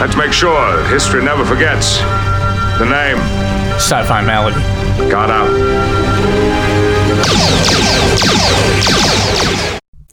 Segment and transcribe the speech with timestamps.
[0.00, 1.98] Let's make sure that history never forgets.
[2.78, 3.18] The name.
[3.78, 4.60] Sci-fi malady.
[5.10, 5.48] Got out.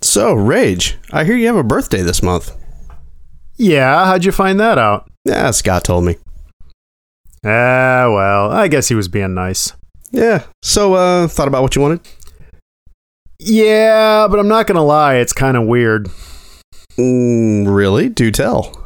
[0.02, 2.52] So, Rage, I hear you have a birthday this month.
[3.58, 5.08] Yeah, how'd you find that out?
[5.24, 6.18] Yeah, Scott told me.
[7.44, 9.72] Ah, well, I guess he was being nice.
[10.12, 10.46] Yeah.
[10.64, 12.00] So, uh, thought about what you wanted?
[13.40, 16.10] Yeah, but I'm not gonna lie, it's kind of weird.
[16.98, 18.10] Mm, really?
[18.10, 18.85] Do tell.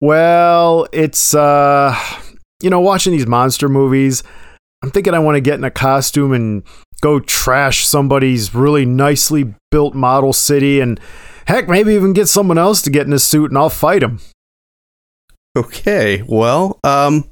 [0.00, 1.98] Well, it's uh,
[2.62, 4.22] you know, watching these monster movies,
[4.82, 6.62] I'm thinking I want to get in a costume and
[7.00, 11.00] go trash somebody's really nicely built model city, and
[11.46, 14.20] heck, maybe even get someone else to get in a suit and I'll fight him.
[15.56, 16.22] Okay.
[16.26, 17.30] Well, um,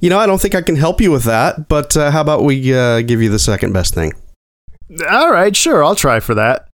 [0.00, 2.44] you know, I don't think I can help you with that, but uh, how about
[2.44, 4.12] we uh, give you the second best thing?
[5.10, 6.68] All right, sure, I'll try for that.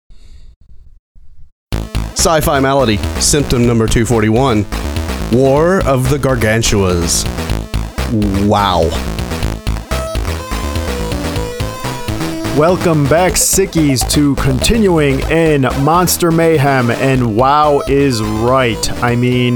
[2.13, 4.65] Sci fi malady, symptom number 241
[5.31, 7.25] War of the Gargantuas.
[8.47, 8.83] Wow.
[12.57, 18.91] Welcome back, sickies, to continuing in Monster Mayhem, and wow is right.
[19.03, 19.55] I mean,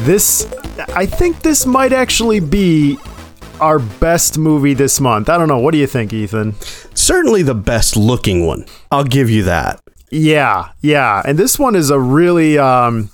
[0.00, 0.52] this,
[0.94, 2.98] I think this might actually be
[3.60, 5.28] our best movie this month.
[5.28, 5.58] I don't know.
[5.58, 6.54] What do you think, Ethan?
[6.94, 8.64] Certainly the best looking one.
[8.90, 9.80] I'll give you that.
[10.10, 11.22] Yeah, yeah.
[11.24, 13.10] And this one is a really, um,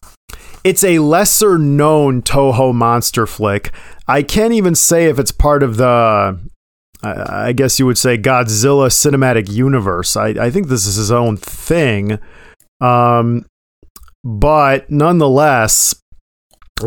[0.65, 3.73] it's a lesser known Toho monster flick.
[4.07, 6.39] I can't even say if it's part of the
[7.03, 10.17] I, guess you would say Godzilla cinematic universe.
[10.17, 12.19] I, I think this is his own thing.
[12.81, 13.47] Um,
[14.23, 15.95] but nonetheless,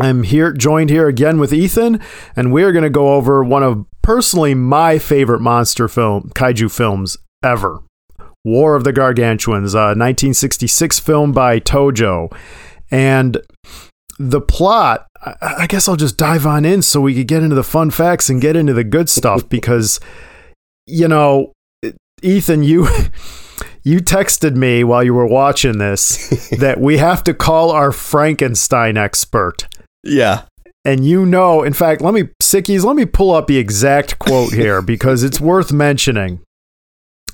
[0.00, 2.00] I'm here, joined here again with Ethan,
[2.36, 7.16] and we're going to go over one of personally my favorite monster film, kaiju films
[7.42, 7.82] ever.
[8.44, 12.30] War of the Gargantuans, a 1966 film by Toho.
[12.94, 13.38] And
[14.20, 15.08] the plot,
[15.42, 18.30] I, guess I'll just dive on in so we could get into the fun facts
[18.30, 19.98] and get into the good stuff because,
[20.86, 21.52] you know,
[22.22, 22.88] Ethan, you.
[23.86, 28.96] You texted me while you were watching this that we have to call our Frankenstein
[28.96, 29.68] expert.
[30.02, 30.44] Yeah.
[30.86, 34.54] And you know, in fact, let me, Sickies, let me pull up the exact quote
[34.54, 36.40] here because it's worth mentioning.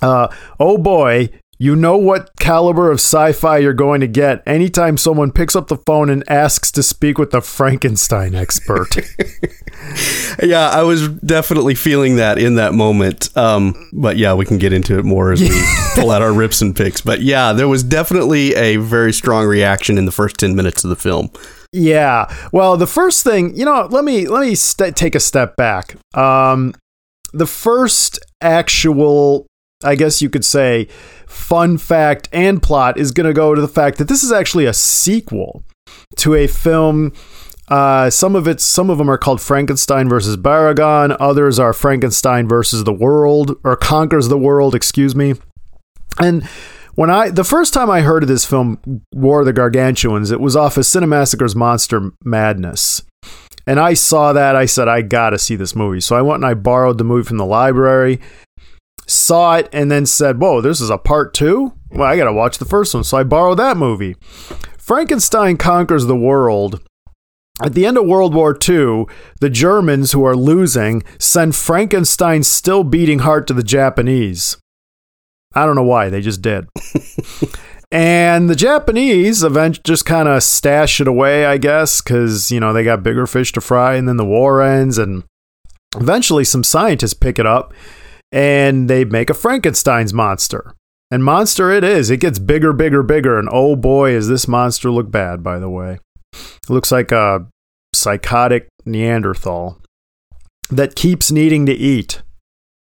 [0.02, 0.26] Uh,
[0.58, 5.30] oh boy, you know what caliber of sci fi you're going to get anytime someone
[5.30, 8.96] picks up the phone and asks to speak with the Frankenstein expert.
[10.42, 13.36] yeah, I was definitely feeling that in that moment.
[13.36, 15.50] Um, but yeah, we can get into it more as we
[15.94, 17.02] pull out our rips and picks.
[17.02, 20.88] But yeah, there was definitely a very strong reaction in the first 10 minutes of
[20.88, 21.30] the film.
[21.72, 22.34] Yeah.
[22.52, 25.94] Well, the first thing, you know, let me let me st- take a step back.
[26.16, 26.74] Um,
[27.34, 29.46] the first actual,
[29.82, 30.88] I guess you could say,
[31.26, 34.66] fun fact and plot is going to go to the fact that this is actually
[34.66, 35.62] a sequel
[36.16, 37.12] to a film.
[37.68, 41.16] Uh, some of it's some of them are called Frankenstein versus Baragon.
[41.20, 44.74] Others are Frankenstein versus the World or Conquers the World.
[44.74, 45.34] Excuse me.
[46.18, 46.44] And
[46.96, 50.40] when I the first time I heard of this film, War of the Gargantuans, it
[50.40, 53.02] was off of Cinemassacre's Monster Madness.
[53.66, 56.00] And I saw that, I said, I gotta see this movie.
[56.00, 58.18] So I went and I borrowed the movie from the library,
[59.10, 61.72] saw it, and then said, Whoa, this is a part two?
[61.90, 63.04] Well, I gotta watch the first one.
[63.04, 64.16] So I borrowed that movie.
[64.78, 66.80] Frankenstein Conquers the World.
[67.62, 69.04] At the end of World War II,
[69.40, 74.56] the Germans, who are losing, send Frankenstein's still beating heart to the Japanese.
[75.54, 76.68] I don't know why, they just did.
[77.92, 82.72] and the Japanese event just kind of stash it away, I guess, because, you know,
[82.72, 85.24] they got bigger fish to fry, and then the war ends, and
[85.96, 87.74] eventually some scientists pick it up
[88.32, 90.74] and they make a Frankenstein's monster.
[91.10, 92.10] And monster it is.
[92.10, 93.38] It gets bigger, bigger, bigger.
[93.38, 95.98] And oh boy, does this monster look bad, by the way.
[96.32, 97.46] It looks like a
[97.94, 99.80] psychotic Neanderthal
[100.70, 102.22] that keeps needing to eat.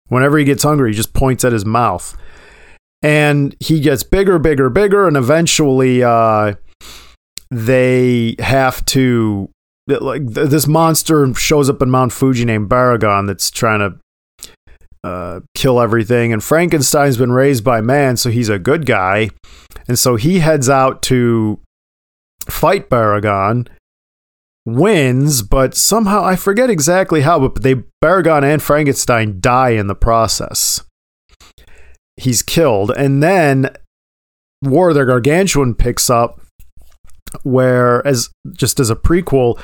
[0.10, 2.18] Whenever he gets hungry, he just points at his mouth
[3.02, 6.54] and he gets bigger, bigger, bigger, and eventually uh,
[7.52, 9.50] they have to
[9.88, 13.98] like this monster shows up in Mount Fuji named Baragon that's trying to
[15.08, 19.30] uh, kill everything, and Frankenstein's been raised by man, so he's a good guy,
[19.88, 21.60] and so he heads out to
[22.50, 23.68] fight Baragon.
[24.66, 29.96] Wins, but somehow I forget exactly how, but they Baragon and Frankenstein die in the
[29.96, 30.84] process
[32.18, 32.92] he's killed.
[32.92, 33.70] And then
[34.62, 36.42] War of the Gargantuan picks up
[37.44, 39.62] where as just as a prequel,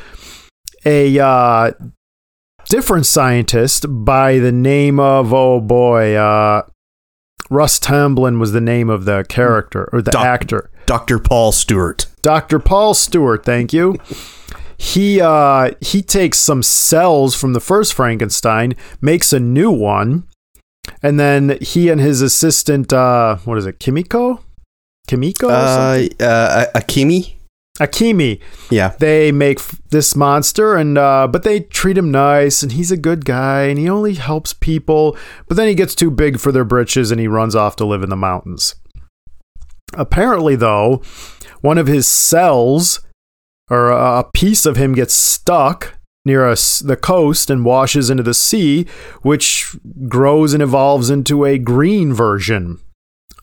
[0.85, 1.71] a uh,
[2.73, 6.63] different scientist by the name of oh boy, uh,
[7.51, 10.71] Russ Tamblyn was the name of the character or the Doc- actor.
[10.87, 11.19] Dr.
[11.19, 12.07] Paul Stewart.
[12.23, 12.57] Dr.
[12.57, 13.95] Paul Stewart, thank you.
[14.75, 20.27] he uh, he takes some cells from the first Frankenstein, makes a new one,
[21.03, 24.43] and then he and his assistant, uh, what is it, Kimiko?
[25.07, 25.47] Kimiko?
[25.47, 27.35] Uh, uh, Akemi.
[27.79, 28.39] Akemi.
[28.69, 28.95] Yeah.
[28.99, 32.97] They make f- this monster, and uh, but they treat him nice, and he's a
[32.97, 35.17] good guy, and he only helps people.
[35.47, 38.03] But then he gets too big for their britches, and he runs off to live
[38.03, 38.75] in the mountains.
[39.95, 41.01] Apparently, though,
[41.61, 42.99] one of his cells,
[43.69, 48.23] or a a piece of him, gets stuck near us the coast and washes into
[48.23, 48.85] the sea,
[49.23, 49.75] which
[50.07, 52.79] grows and evolves into a green version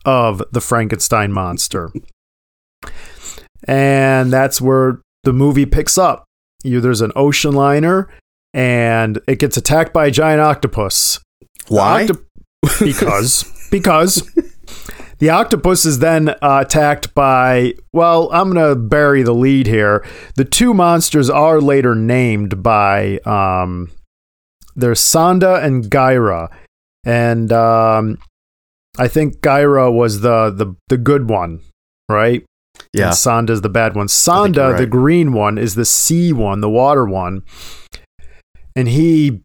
[0.05, 1.91] of the Frankenstein monster.
[3.67, 6.25] And that's where the movie picks up.
[6.63, 8.09] You, there's an ocean liner,
[8.53, 11.19] and it gets attacked by a giant octopus.
[11.67, 12.03] Why?
[12.03, 12.25] Octo-
[12.79, 14.29] because because
[15.17, 17.73] the octopus is then uh, attacked by.
[17.93, 20.05] Well, I'm gonna bury the lead here.
[20.35, 23.19] The two monsters are later named by.
[23.19, 23.91] Um,
[24.75, 26.49] there's Sanda and Gyra,
[27.05, 28.17] and um,
[28.97, 31.61] I think Gyra was the the the good one,
[32.09, 32.43] right?
[32.93, 33.05] Yeah.
[33.07, 34.07] And Sanda's the bad one.
[34.07, 37.43] Sanda, the green one, is the sea one, the water one.
[38.75, 39.41] And he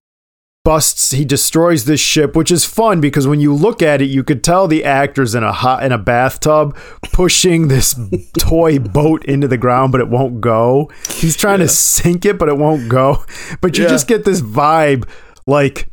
[0.65, 4.25] busts, he destroys this ship, which is fun because when you look at it, you
[4.25, 6.77] could tell the actors in a hot in a bathtub
[7.13, 7.95] pushing this
[8.39, 10.91] toy boat into the ground, but it won't go.
[11.11, 13.25] He's trying to sink it, but it won't go.
[13.61, 13.91] But you Yeah.
[13.91, 15.09] just get this vibe
[15.47, 15.89] like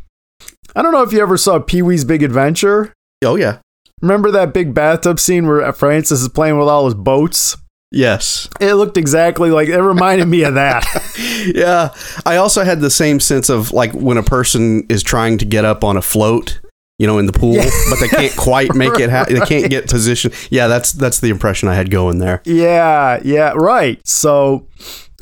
[0.76, 2.94] I don't know if you ever saw Pee Wee's Big Adventure.
[3.24, 3.60] Oh yeah.
[4.04, 7.56] Remember that big bathtub scene where Francis is playing with all his boats?
[7.90, 8.50] Yes.
[8.60, 10.86] It looked exactly like it reminded me of that.
[11.46, 11.94] Yeah.
[12.26, 15.66] I also had the same sense of like when a person is trying to get
[15.66, 16.62] up on a float,
[16.98, 17.58] you know, in the pool,
[17.90, 19.36] but they can't quite make it happen.
[19.36, 20.32] They can't get position.
[20.50, 22.42] Yeah, that's that's the impression I had going there.
[22.46, 24.00] yeah, yeah, right.
[24.08, 24.68] So,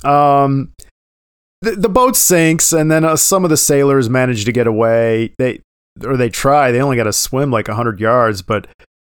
[0.04, 0.74] um,
[1.62, 5.34] the, the boat sinks, and then uh, some of the sailors manage to get away.
[5.40, 5.62] They
[6.04, 6.72] or they try.
[6.72, 8.68] They only got to swim like hundred yards, but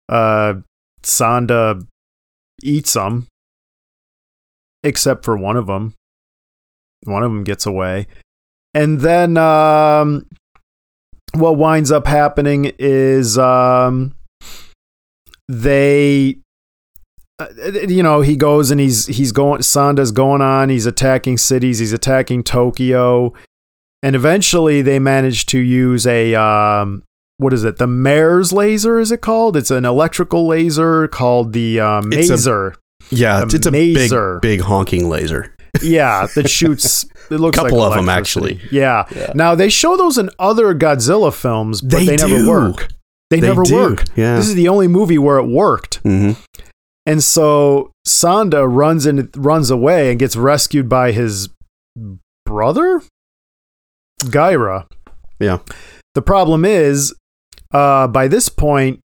[0.08, 0.54] uh,
[1.02, 1.86] Sanda
[2.62, 3.26] eats them,
[4.82, 5.94] except for one of them.
[7.04, 8.06] One of them gets away,
[8.74, 10.26] and then um,
[11.34, 14.14] what winds up happening is um,
[15.48, 16.38] they
[17.38, 17.48] uh,
[17.86, 21.92] you know he goes and he's he's going sanda's going on he's attacking cities he's
[21.92, 23.32] attacking tokyo
[24.02, 27.02] and eventually they manage to use a um
[27.38, 31.80] what is it the mare's laser is it called it's an electrical laser called the
[31.80, 32.72] uh, It's a-
[33.10, 34.40] Yeah, A it's, a maser.
[34.40, 35.54] big, big honking laser.
[35.82, 38.54] yeah that shoots it looks a Couple like of 'em, electricity.
[38.56, 38.76] actually.
[38.78, 39.04] yeah.
[39.14, 39.32] Yeah.
[39.34, 42.88] now they show those in other godzilla films but They they, never work
[43.30, 44.36] they, They never do, work yeah.
[44.36, 46.32] this is the only movie where it worked hmm
[47.06, 51.48] And so Sanda runs and runs away and gets rescued by his
[52.44, 53.00] brother,
[54.20, 54.86] Gyra.
[55.38, 55.58] Yeah.
[56.14, 57.14] The problem is,
[57.72, 59.00] uh, by this point,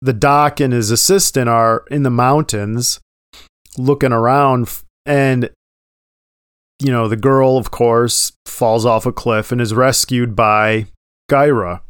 [0.00, 3.00] the doc and his assistant are in the mountains,
[3.76, 4.68] looking around,
[5.06, 5.50] and
[6.80, 10.86] you know the girl, of course, falls off a cliff and is rescued by
[11.30, 11.80] Gyra,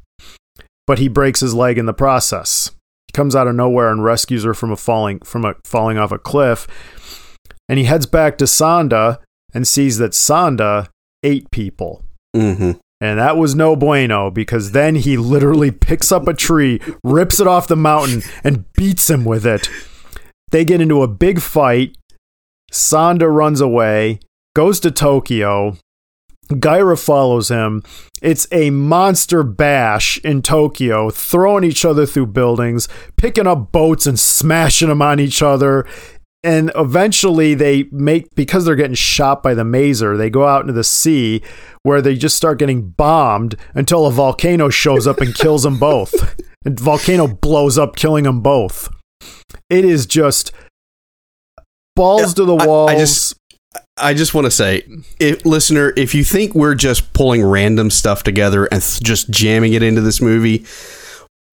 [0.86, 2.70] but he breaks his leg in the process
[3.08, 6.12] He comes out of nowhere and rescues her from a falling from a falling off
[6.12, 6.66] a cliff.
[7.68, 9.18] And he heads back to Sanda
[9.52, 10.88] and sees that Sanda
[11.22, 12.04] ate people.
[12.34, 17.40] Hmm And that was no bueno because then he literally picks up a tree, rips
[17.40, 19.68] it off the mountain, and beats him with it.
[20.50, 21.96] They get into a big fight.
[22.72, 24.20] Sanda runs away,
[24.54, 25.76] goes to Tokyo.
[26.50, 27.82] Gyra follows him.
[28.20, 34.18] It's a monster bash in Tokyo, throwing each other through buildings, picking up boats and
[34.18, 35.86] smashing them on each other.
[36.44, 40.74] And eventually, they make, because they're getting shot by the maser, they go out into
[40.74, 41.42] the sea
[41.82, 46.36] where they just start getting bombed until a volcano shows up and kills them both.
[46.66, 48.88] And volcano blows up, killing them both.
[49.70, 50.52] It is just
[51.96, 53.34] balls to the I- I just-
[53.96, 54.84] I just want to say,
[55.20, 59.72] if, listener, if you think we're just pulling random stuff together and th- just jamming
[59.72, 60.64] it into this movie,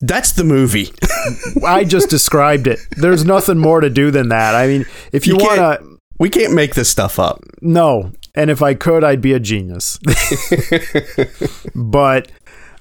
[0.01, 0.89] that's the movie.
[1.65, 2.79] I just described it.
[2.97, 4.55] There's nothing more to do than that.
[4.55, 7.41] I mean, if you, You want can't- to, we can't make this stuff up.
[7.61, 8.11] no.
[8.33, 9.99] And if I could, I'd be a genius.
[11.75, 12.31] but,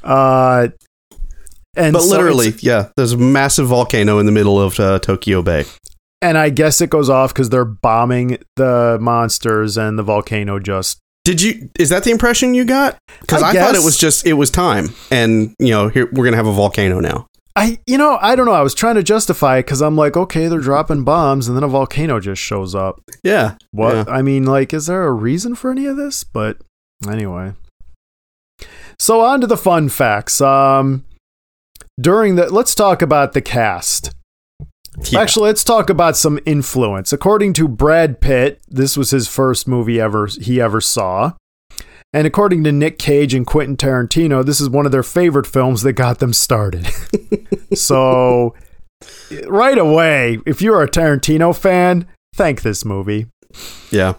[0.04, 0.68] uh,
[1.76, 5.42] and But so literally, yeah, there's a massive volcano in the middle of uh, Tokyo
[5.42, 5.64] Bay.
[6.22, 11.00] and I guess it goes off because they're bombing the monsters, and the volcano just
[11.30, 11.70] Did you?
[11.78, 12.99] Is that the impression you got?
[13.20, 16.25] Because I I, thought it was just it was time, and you know, here we're
[16.25, 17.28] gonna have a volcano now.
[17.54, 18.52] I, you know, I don't know.
[18.52, 21.62] I was trying to justify it because I'm like, okay, they're dropping bombs, and then
[21.62, 23.00] a volcano just shows up.
[23.22, 23.54] Yeah.
[23.70, 23.94] What?
[23.94, 24.04] Yeah.
[24.08, 26.25] I mean, like, is there a reason for any of this?
[26.25, 26.56] But
[27.08, 27.52] anyway.
[28.99, 30.40] So on to the fun facts.
[30.40, 31.04] Um,
[32.00, 34.10] during the, let's talk about the cast.
[35.11, 35.20] Yeah.
[35.20, 37.12] Actually, let's talk about some influence.
[37.12, 41.35] According to Brad Pitt, this was his first movie ever he ever saw.
[42.12, 45.82] And according to Nick Cage and Quentin Tarantino, this is one of their favorite films
[45.82, 46.88] that got them started.
[47.75, 48.54] so,
[49.47, 53.26] right away, if you're a Tarantino fan, thank this movie.
[53.92, 54.14] Yeah.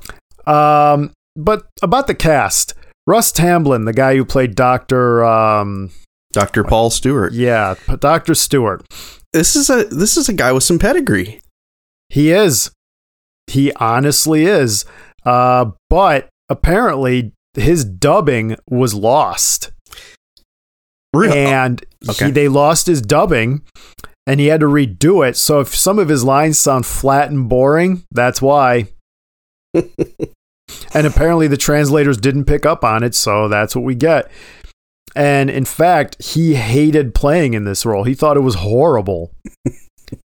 [0.47, 2.73] Um, but about the cast,
[3.05, 5.91] Russ Tamblyn, the guy who played Doctor, um,
[6.31, 6.63] Dr.
[6.63, 7.33] Paul Stewart.
[7.33, 8.85] yeah, Doctor Stewart,
[9.33, 11.41] This is a this is a guy with some pedigree.
[12.09, 12.71] he is,
[13.47, 14.85] he honestly is.
[15.25, 19.71] Uh, but apparently his dubbing was lost,
[21.15, 21.37] Really?
[21.37, 22.25] and Okay.
[22.25, 23.61] he, they lost his dubbing,
[24.25, 25.37] and he had to redo it.
[25.37, 28.87] So if some of his lines sound flat and boring, that's why.
[29.73, 34.29] and apparently the translators didn't pick up on it, so that's what we get.
[35.15, 38.03] And in fact, he hated playing in this role.
[38.03, 39.31] He thought it was horrible.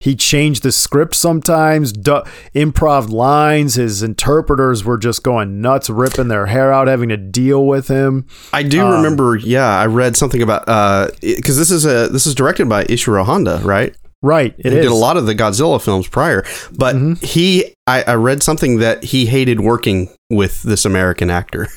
[0.01, 2.25] he changed the script sometimes, du-
[2.55, 3.75] improv lines.
[3.77, 8.27] His interpreters were just going nuts, ripping their hair out, having to deal with him.
[8.53, 9.37] I do Um, remember.
[9.37, 13.25] Yeah, I read something about uh because this is a this is directed by Ishiro
[13.25, 13.95] Honda, right?
[14.23, 14.85] Right, it he is.
[14.87, 17.23] did a lot of the Godzilla films prior, but Mhm.
[17.23, 21.69] he I, I read something that he hated working with this American actor.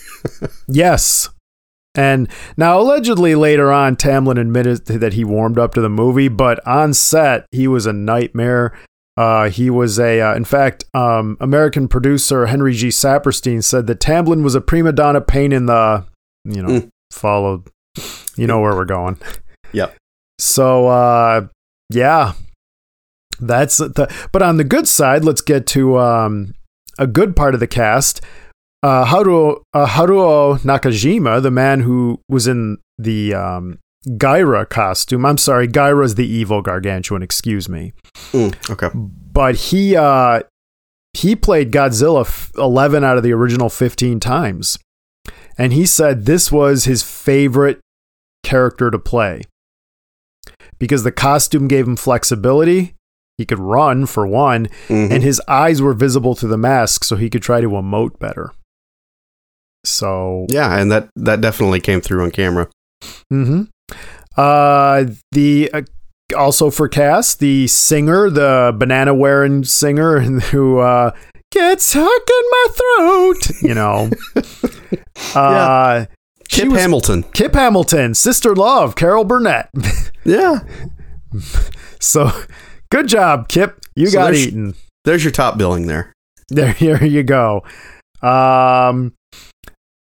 [0.67, 1.29] Yes.
[1.95, 6.65] And now, allegedly, later on, Tamblyn admitted that he warmed up to the movie, but
[6.67, 8.77] on set, he was a nightmare.
[9.17, 12.87] Uh, he was a, uh, in fact, um, American producer Henry G.
[12.87, 16.05] Saperstein said that Tamblyn was a prima donna pain in the,
[16.45, 16.89] you know, Mm.
[17.11, 17.63] followed,
[18.37, 19.17] you know where we're going.
[19.73, 19.95] Yep.
[20.37, 21.47] So, uh,
[21.89, 22.33] yeah,
[23.41, 26.53] that's the, but on the good side, let's get to, um,
[26.97, 28.21] a good part of the cast
[28.83, 35.25] uh, Haruo, uh, Haruo Nakajima, the man who was in the um, Gyra costume.
[35.25, 37.21] I'm sorry, Gyra's the evil gargantuan.
[37.21, 37.93] Excuse me,
[38.31, 38.89] Mm, okay.
[38.93, 40.41] but he uh,
[41.13, 44.77] he played Godzilla f- 11 out of the original 15 times,
[45.57, 47.79] and he said this was his favorite
[48.43, 49.41] character to play
[50.77, 52.95] because the costume gave him flexibility.
[53.37, 55.11] He could run for one, Mhm.
[55.11, 58.51] and his eyes were visible through the mask, so he could try to emote better.
[59.83, 62.67] So, yeah, and that that definitely came through on camera.
[63.29, 63.63] hmm
[64.37, 65.81] uh, the uh,
[66.37, 70.19] also for cast the singer, the banana wearing singer
[70.51, 71.11] who uh,
[71.51, 73.49] gets stuck in my throat.
[73.61, 74.09] You know,
[75.35, 76.05] uh,
[76.49, 77.23] Kip was- Hamilton.
[77.33, 79.69] Kip Hamilton, Sister Love, Carol Burnett.
[80.25, 80.59] Yeah,
[81.99, 82.29] so,
[82.91, 83.79] good job, Kip.
[83.95, 84.75] You So got there's- eaten.
[85.05, 86.13] there's your top billing there.
[86.49, 87.63] There, here you go.
[88.21, 89.13] Um,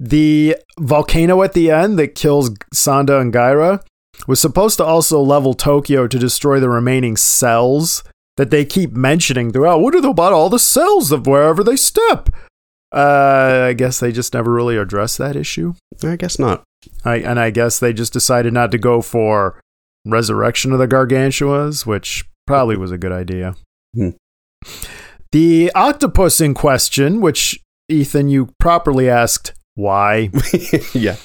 [0.03, 3.85] the volcano at the end that kills Sanda and Gyra
[4.27, 8.03] was supposed to also level Tokyo to destroy the remaining cells
[8.37, 9.81] that they keep mentioning throughout.
[9.81, 12.31] What are they about all the cells of wherever they step?
[12.93, 15.75] Uh, I guess they just never really addressed that issue.
[16.03, 16.65] I guess not.
[17.05, 19.61] I, and I guess they just decided not to go for
[20.05, 23.55] resurrection of the gargantuas, which probably was a good idea.
[23.95, 24.11] Hmm.
[25.31, 30.31] The octopus in question, which Ethan, you properly asked why,
[30.95, 31.17] yeah.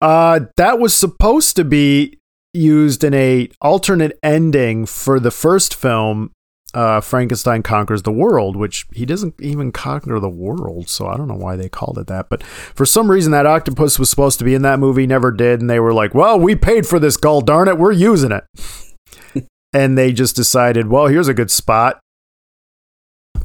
[0.00, 2.18] uh, that was supposed to be
[2.52, 6.30] used in a alternate ending for the first film.
[6.72, 11.28] Uh, Frankenstein conquers the world, which he doesn't even conquer the world, so I don't
[11.28, 12.28] know why they called it that.
[12.28, 15.60] But for some reason, that octopus was supposed to be in that movie, never did,
[15.60, 19.46] and they were like, "Well, we paid for this, gall darn it, we're using it."
[19.72, 22.00] and they just decided, "Well, here's a good spot."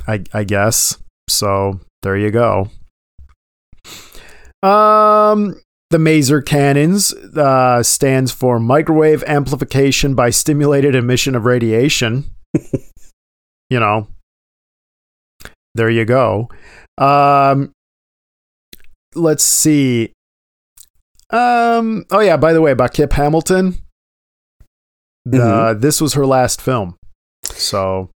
[0.08, 0.98] I I guess.
[1.28, 2.72] So there you go.
[4.62, 12.30] Um, the Maser cannons uh, stands for microwave amplification by stimulated emission of radiation.
[13.70, 14.08] you know,
[15.76, 16.50] there you go.
[16.98, 17.72] Um,
[19.16, 20.12] let's see.
[21.32, 23.78] Um, oh yeah, by the way, about Kip Hamilton.
[25.26, 26.98] The, This was her last film.
[27.44, 28.10] So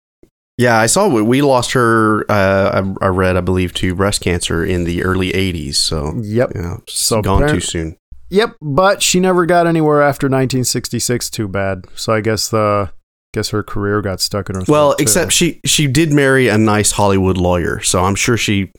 [0.61, 2.31] Yeah, I saw we- lost her.
[2.31, 5.77] Uh, I, I read, I believe, to breast cancer in the early '80s.
[5.77, 6.53] So Yep.
[6.55, 7.97] yeah, So gone too soon.
[8.29, 11.31] Yep, but she never got anywhere after 1966.
[11.31, 11.87] Too bad.
[11.95, 12.91] So I guess the
[13.33, 14.63] guess her career got stuck in her.
[14.69, 15.03] Well, throat, too.
[15.03, 18.71] except she she did marry a nice Hollywood lawyer, so I'm sure she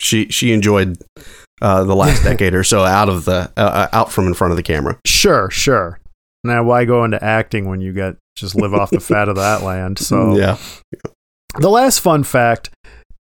[0.00, 0.98] she she enjoyed
[1.62, 4.52] uh, the last decade or so out of the uh, uh, out from in front
[4.52, 4.98] of the camera.
[5.06, 5.98] sure, sure.
[6.44, 9.62] Now, why go into acting when you get just live off the fat of that
[9.62, 9.98] land.
[9.98, 10.58] So yeah.
[11.58, 12.70] the last fun fact,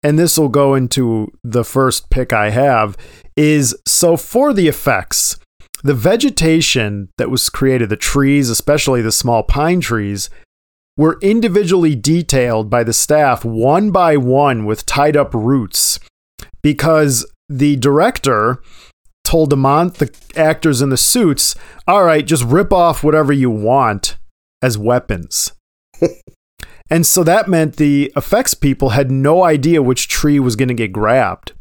[0.03, 2.95] and this will go into the first pick I have,
[3.35, 5.37] is so for the effects,
[5.83, 10.29] the vegetation that was created, the trees, especially the small pine trees,
[10.97, 15.99] were individually detailed by the staff one by one with tied up roots
[16.61, 18.61] because the director
[19.23, 21.55] told the, mon- the actors in the suits,
[21.87, 24.17] all right, just rip off whatever you want
[24.61, 25.53] as weapons.
[26.89, 30.73] and so that meant the effects people had no idea which tree was going to
[30.73, 31.53] get grabbed.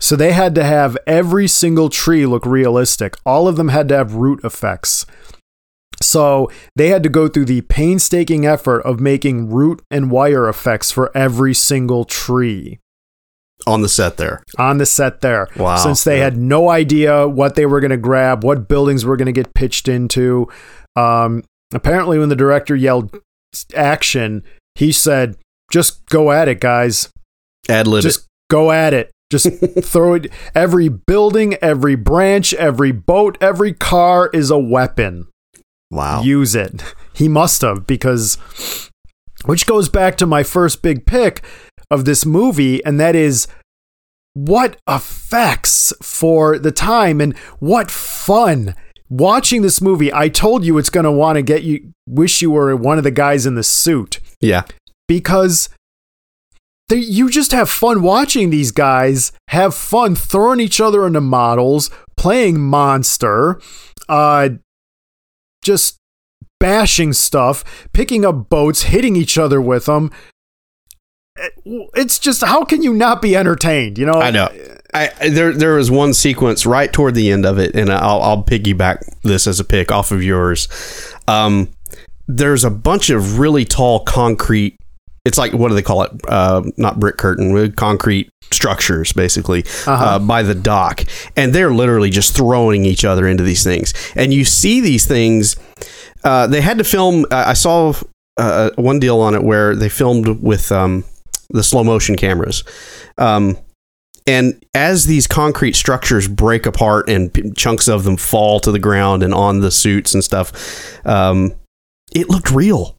[0.00, 3.16] So they had to have every single tree look realistic.
[3.26, 5.04] All of them had to have root effects.
[6.00, 10.92] So they had to go through the painstaking effort of making root and wire effects
[10.92, 12.78] for every single tree
[13.66, 14.44] On the set there.
[14.56, 15.48] on the set there.
[15.56, 15.76] Wow.
[15.78, 16.24] Since they Yeah.
[16.24, 19.52] had no idea what they were going to grab, what buildings were going to get
[19.54, 20.46] pitched into.
[20.94, 23.16] Um, apparently, when the director yelled
[23.74, 24.42] action,
[24.74, 25.36] he said,
[25.70, 27.10] just go at it, guys.
[27.68, 28.02] Ad lib.
[28.02, 29.10] Just go at it.
[29.30, 29.48] Just
[29.82, 30.32] throw it.
[30.54, 35.28] Every building, every branch, every boat, every car is a weapon.
[35.90, 36.22] Wow.
[36.22, 36.82] Use it.
[37.12, 38.38] He must have, because,
[39.44, 41.42] which goes back to my first big pick
[41.90, 43.48] of this movie, and that is
[44.34, 48.74] what effects for the time and what fun.
[49.10, 52.50] Watching this movie, I told you it's going to want to get you, wish you
[52.50, 54.64] were one of the guys in the suit yeah.
[55.06, 55.70] because
[56.88, 61.90] they, you just have fun watching these guys have fun throwing each other into models,
[62.16, 63.60] playing monster,
[64.08, 64.50] uh,
[65.62, 65.98] just
[66.60, 70.10] bashing stuff, picking up boats, hitting each other with them.
[71.94, 73.96] It's just how can you not be entertained?
[73.96, 74.48] You know, I know.
[74.94, 78.42] I, there there was one sequence right toward the end of it, and I'll I'll
[78.42, 80.68] piggyback this as a pick off of yours.
[81.26, 81.68] Um,
[82.26, 84.76] there's a bunch of really tall concrete.
[85.24, 86.12] It's like what do they call it?
[86.26, 90.18] Uh, not brick curtain, uh, concrete structures, basically, uh Uh-huh.
[90.20, 91.04] by the dock,
[91.36, 93.92] and they're literally just throwing each other into these things.
[94.16, 95.56] And you see these things.
[96.24, 97.26] Uh, they had to film.
[97.30, 97.92] Uh, I saw
[98.38, 101.04] uh, one deal on it where they filmed with um,
[101.50, 102.64] the slow motion cameras.
[103.18, 103.58] Um,
[104.28, 108.78] and as these concrete structures break apart and p- chunks of them fall to the
[108.78, 110.52] ground and on the suits and stuff,
[111.06, 111.54] um,
[112.14, 112.94] it looked real.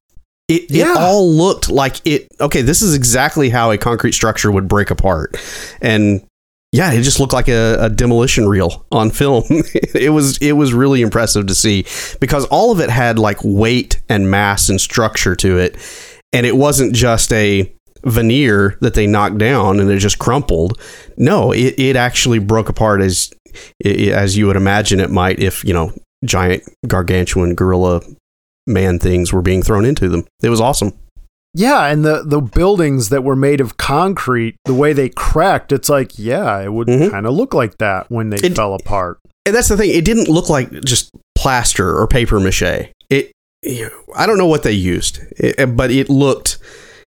[0.48, 0.92] It, Yeah.
[0.94, 2.28] it all looked like it.
[2.42, 5.38] Okay, this is exactly how a concrete structure would break apart,
[5.82, 6.26] and
[6.72, 9.44] yeah, it just looked like a, a demolition reel on film.
[9.50, 11.86] it was it was really impressive to see
[12.20, 15.78] because all of it had like weight and mass and structure to it,
[16.34, 17.72] and it wasn't just a
[18.04, 20.80] veneer that they knocked down and it just crumpled.
[21.18, 23.32] No, it, it actually broke apart as
[23.84, 25.92] as you would imagine it might if you know
[26.24, 28.02] giant gargantuan gorilla
[28.68, 30.26] man things were being thrown into them.
[30.44, 30.94] It was awesome.
[31.56, 35.90] Yeah, and the the buildings that were made of concrete, the way they cracked, it's
[35.90, 37.10] like, yeah, it would Mhm.
[37.10, 39.18] kind of look like that when they It- fell apart.
[39.48, 39.90] And that's the thing.
[39.90, 42.92] It didn't look like just plaster or paper mache.
[43.10, 43.32] It,
[44.16, 46.60] I don't know what they used, it, but it looked,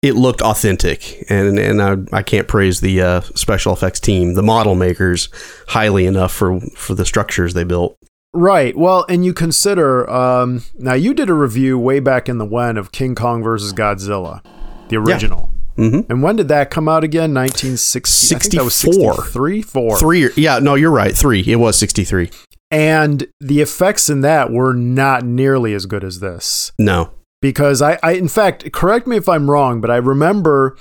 [0.04, 1.24] it looked authentic.
[1.30, 5.30] And and I, I can't praise the uh, special effects team, the model makers,
[5.70, 7.98] highly enough for for the structures they built.
[8.36, 8.76] Right.
[8.76, 12.78] Well, and you consider um, now you did a review way back in the when
[12.78, 14.44] of King Kong versus Godzilla,
[14.90, 15.52] the original.
[15.76, 17.34] hmm And when did that come out again?
[17.34, 18.36] 1960.
[18.36, 19.14] I think that was 64.
[19.16, 20.00] 63, 4.
[20.00, 21.16] Three, yeah, no, you're right.
[21.16, 21.44] Three.
[21.48, 22.30] It was sixty three.
[22.72, 26.72] And the effects in that were not nearly as good as this.
[26.80, 27.12] No,
[27.44, 30.76] because I, I in fact correct me if i'm wrong but i remember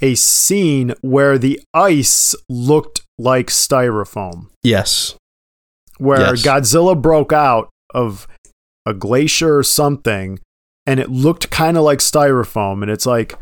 [0.00, 4.48] a scene where the ice looked like styrofoam.
[4.62, 5.16] Yes,
[5.96, 6.42] where Yes.
[6.44, 8.26] godzilla broke out of
[8.84, 10.38] a glacier or something
[10.86, 13.38] and it looked kind of like styrofoam and it's like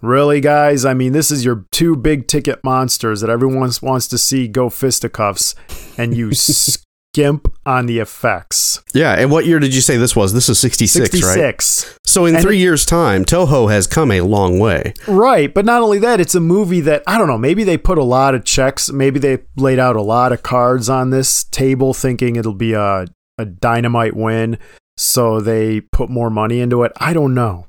[0.00, 0.84] really guys?
[0.84, 4.46] I mean this is your two big ticket monsters that everyone wants- wants to see
[4.46, 5.56] go fisticuffs
[5.98, 6.30] and you
[7.18, 9.14] skimp on the effects yeah.
[9.14, 10.32] And what year did you say this was?
[10.32, 11.96] This is sixty six, right?
[12.04, 14.94] So in And three it- years' time, Toho has come a long way.
[15.06, 17.38] Right, but not only that, it's a movie that I don't know.
[17.38, 18.90] Maybe they put a lot of checks.
[18.90, 23.06] Maybe they laid out a lot of cards on this table, thinking it'll be a
[23.36, 24.58] a dynamite win.
[24.96, 26.92] So they put more money into it.
[26.96, 27.66] I don't know.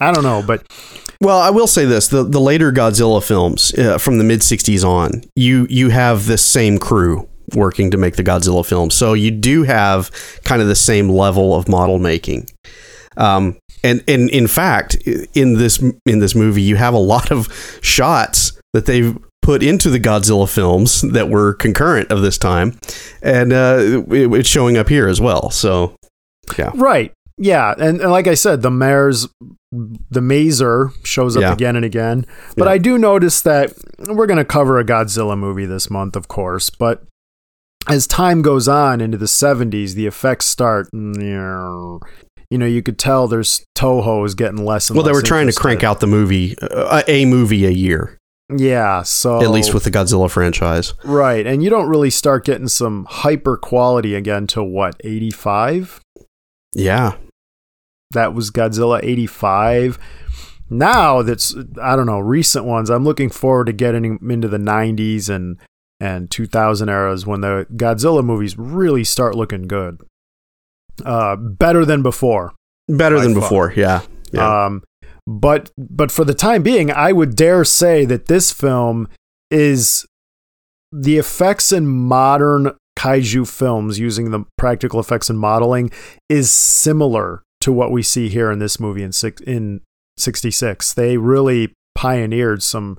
[0.00, 0.64] I don't know, but
[1.20, 4.84] Well, I will say this: the the later Godzilla films uh, from the mid '60s
[4.84, 9.30] on, you you have this same crew working to make the Godzilla films, so you
[9.30, 10.10] do have
[10.44, 12.48] kind of the same level of model making.
[13.16, 14.94] Um, and and in fact,
[15.34, 17.48] in this in this movie, you have a lot of
[17.82, 22.78] shots that they've put into the Godzilla films that were concurrent of this time,
[23.22, 25.50] and uh, it, it's showing up here as well.
[25.50, 25.94] So,
[26.58, 27.12] yeah, right.
[27.36, 29.28] Yeah, and, and like I said, the mayor's
[29.72, 31.52] the maser shows up Yeah.
[31.52, 32.26] again and again.
[32.56, 32.70] But Yeah.
[32.74, 33.72] I do notice that
[34.06, 36.70] we're going to cover a Godzilla movie this month, of course.
[36.70, 37.02] But
[37.88, 40.88] as time goes on into the 70s, the effects start.
[40.92, 45.46] You know, you could tell there's Toho is getting less and Well, they were trying
[45.48, 48.18] to crank out the movie, uh, a movie a year,
[48.54, 50.94] Yeah, so at least with the Godzilla franchise.
[51.04, 56.00] right, and you don't really start getting some hyper quality again till what 85.
[56.74, 57.16] Yeah.
[58.12, 59.98] that was Godzilla 85.
[60.70, 62.88] Now that's I don't know, recent ones.
[62.90, 65.58] I'm looking forward to getting into the 90s and
[66.04, 70.00] and 2000 eras when the Godzilla movies really start looking good.
[71.04, 72.52] Uh better than before.
[72.88, 73.40] Better than far.
[73.40, 73.72] before.
[73.74, 74.02] Yeah.
[74.32, 74.66] Yeah.
[74.66, 74.82] Um
[75.26, 79.08] but but for the time being, I would dare say that this film
[79.50, 80.06] is
[80.92, 85.90] the effects in modern kaiju films using the practical effects and modeling
[86.28, 89.80] is similar to what we see here in this movie in six, in
[90.18, 90.92] 66.
[90.92, 92.98] They really pioneered some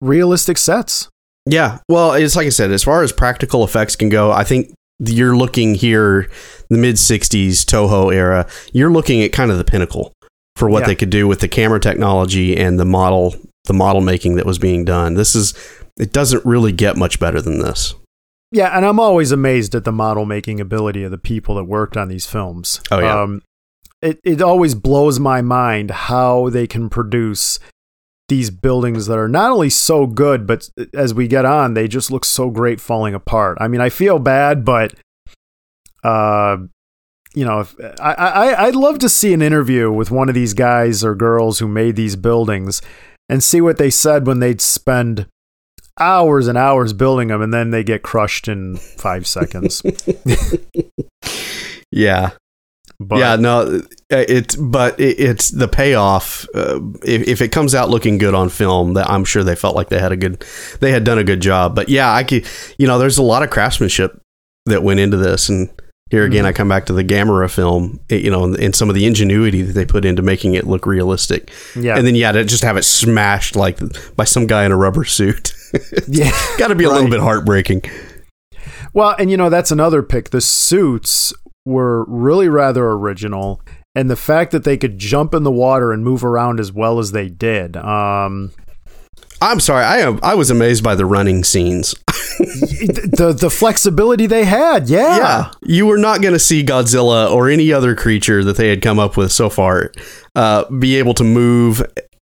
[0.00, 1.08] realistic sets.
[1.46, 1.78] Yeah.
[1.88, 5.36] Well, it's like I said, as far as practical effects can go, I think you're
[5.36, 6.28] looking here,
[6.70, 10.12] the mid 60s Toho era, you're looking at kind of the pinnacle
[10.56, 10.86] for what Yeah.
[10.88, 14.58] they could do with the camera technology and the model, the model making that was
[14.58, 15.14] being done.
[15.14, 15.54] This is,
[15.98, 17.94] it doesn't really get much better than this.
[18.52, 21.96] Yeah, and I'm always amazed at the model making ability of the people that worked
[21.96, 22.80] on these films.
[22.90, 23.20] Oh, yeah.
[23.22, 23.42] Um,
[24.02, 27.58] it it always blows my mind how they can produce
[28.28, 32.10] these buildings that are not only so good, but as we get on, they just
[32.10, 33.58] look so great falling apart.
[33.60, 34.94] I mean, I feel bad, but
[36.02, 36.58] uh,
[37.34, 40.54] you know, if, I, I I'd love to see an interview with one of these
[40.54, 42.82] guys or girls who made these buildings
[43.28, 45.26] and see what they said when they'd spend
[45.98, 49.82] hours and hours building them and then they get crushed in five seconds.
[51.96, 52.32] Yeah.
[52.98, 56.46] But yeah, no, it's but it, it's the payoff.
[56.54, 59.76] Uh, if, if it comes out looking good on film, that I'm sure they felt
[59.76, 60.44] like they had a good,
[60.80, 61.74] they had done a good job.
[61.74, 62.46] But yeah, I could,
[62.78, 64.18] you know, there's a lot of craftsmanship
[64.64, 65.68] that went into this, and
[66.10, 66.48] here again, Mhm.
[66.48, 69.60] I come back to the Gamera film, you know, and, and some of the ingenuity
[69.62, 72.76] that they put into making it look realistic, yeah, and then yeah, to just have
[72.78, 73.78] it smashed like
[74.16, 75.52] by some guy in a rubber suit,
[76.08, 76.30] yeah.
[76.58, 77.82] got to be a little bit heartbreaking.
[78.94, 80.30] Well, and you know that's another pick.
[80.30, 81.34] The suits
[81.66, 83.60] were really rather original,
[83.94, 86.98] and the fact that they could jump in the water and move around as well
[86.98, 87.76] as they did.
[87.76, 88.52] Um,
[89.42, 91.94] I'm sorry, I am, I was amazed by the running scenes.
[92.38, 95.16] the the flexibility they had, yeah.
[95.18, 98.80] Yeah, you were not going to see Godzilla or any other creature that they had
[98.80, 99.92] come up with so far
[100.34, 101.82] uh, be able to move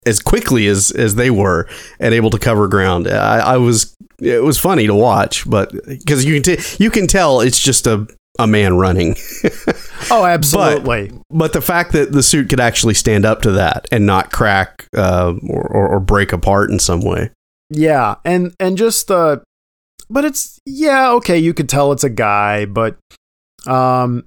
[0.07, 1.68] as quickly as as they were
[2.01, 3.07] and able to cover ground.
[3.07, 7.07] I, I was it was funny to watch, but because you can t- you can
[7.07, 8.07] tell it's just a
[8.38, 9.16] a man running.
[10.11, 11.12] Oh, absolutely.
[11.29, 14.87] but the fact that the suit could actually stand up to that and not crack
[14.96, 17.31] uh, or, or, or break apart in some way.
[17.68, 19.38] Yeah, and and just uh
[20.09, 22.96] but it's yeah, okay, you could tell it's a guy, but
[23.66, 24.24] um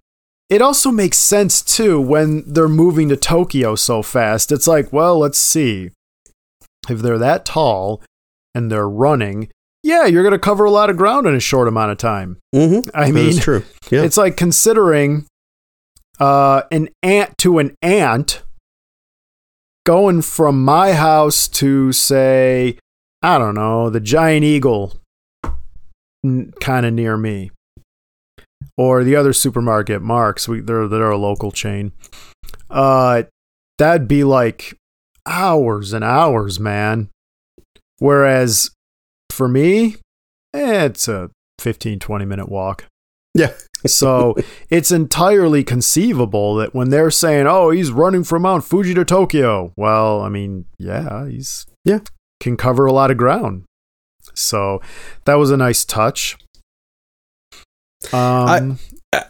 [0.50, 4.52] it also makes sense too when they're moving to Tokyo so fast.
[4.52, 5.92] It's like, well, let's see.
[6.90, 8.04] If they're that tall
[8.54, 9.50] and they're running,
[9.84, 12.38] yeah, you're going to cover a lot of ground in a short amount of time.
[12.54, 12.90] Mm-hmm.
[12.94, 13.64] I mean, true.
[13.90, 14.04] Yeah.
[14.04, 15.26] it's like considering
[16.20, 18.44] uh, an ant to an ant
[19.86, 22.78] going from my house to say,
[23.22, 24.94] I don't know, the giant eagle
[26.24, 27.52] kind of near me.
[28.78, 31.92] Or the other supermarket, Marc's, we, they're, they're a local chain.
[32.70, 33.24] Uh,
[33.78, 34.78] that'd be like
[35.26, 37.10] hours and hours, man.
[38.00, 38.72] Whereas
[39.42, 39.96] for me,
[40.54, 42.86] it's a 15, 20 minute walk.
[43.34, 43.54] Yeah.
[43.88, 44.36] so
[44.70, 49.74] it's entirely conceivable that when they're saying, "Oh, he's running from Mount Fuji to Tokyo,"
[49.76, 52.02] well, I mean, yeah, he's Yeah.
[52.40, 53.64] can cover a lot of ground.
[54.36, 54.80] So
[55.26, 56.38] that was a nice touch.
[58.14, 58.78] Um,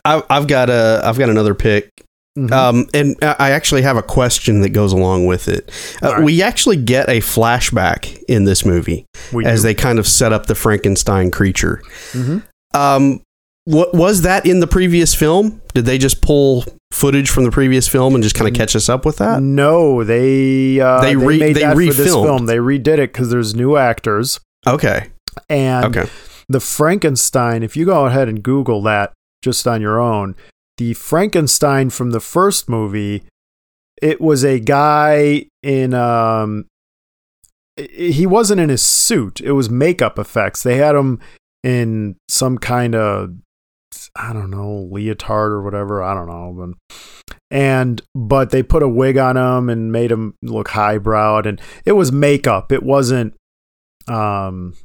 [0.04, 1.90] I, I've got a I've got another pick
[2.38, 2.52] mhm.
[2.52, 5.72] Um, and I actually have a question that goes along with it.
[6.04, 6.24] Uh, right.
[6.24, 9.68] We actually get a flashback in this movie we as do.
[9.68, 11.82] they kind of set up the Frankenstein creature.
[12.14, 12.44] Mhm.
[12.74, 13.22] Um,
[13.66, 15.62] what was that in the previous film?
[15.74, 18.90] Did they just pull footage from the previous film and just kind of catch us
[18.90, 19.42] up with that?
[19.42, 22.46] no, they uh, They they, re- made they that for this film.
[22.48, 25.08] They redid it because there's new actors Okay.
[25.50, 26.10] and Okay.
[26.50, 29.12] the Frankenstein, if you go ahead and Google that
[29.44, 30.36] just on your own,
[30.78, 33.24] the Frankenstein from the first movie,
[34.02, 36.66] it was a guy in um
[37.78, 39.40] he wasn't in his suit.
[39.42, 40.64] It was makeup effects.
[40.64, 41.20] They had him
[41.64, 43.36] in some kind of
[44.16, 46.04] I don't know, leotard or whatever.
[46.04, 46.76] I don't know.
[46.90, 46.98] but
[47.50, 51.94] And but they put a wig on him and made him look highbrowed, and it
[51.94, 52.72] was makeup.
[52.72, 53.36] It wasn't,
[54.08, 54.76] um,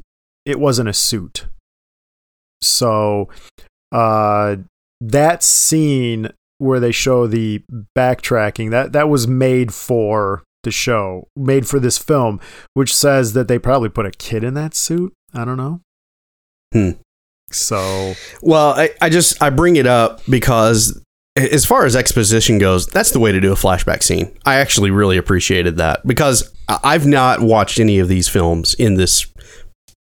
[0.45, 1.47] it wasn't a suit.
[2.63, 3.29] So,
[3.93, 4.57] uh,
[5.01, 7.63] that scene where they show the
[7.97, 12.41] backtracking that that was made for the show, made for this film,
[12.75, 15.13] which says that they probably put a kid in that suit.
[15.33, 15.81] I don't know.
[16.73, 16.91] Hmm.
[17.51, 21.01] So, Well, I, I just I bring it up because
[21.37, 24.37] as far as exposition goes, that's the way to do a flashback scene.
[24.45, 29.27] I actually really appreciated that because I've not watched any of these films in this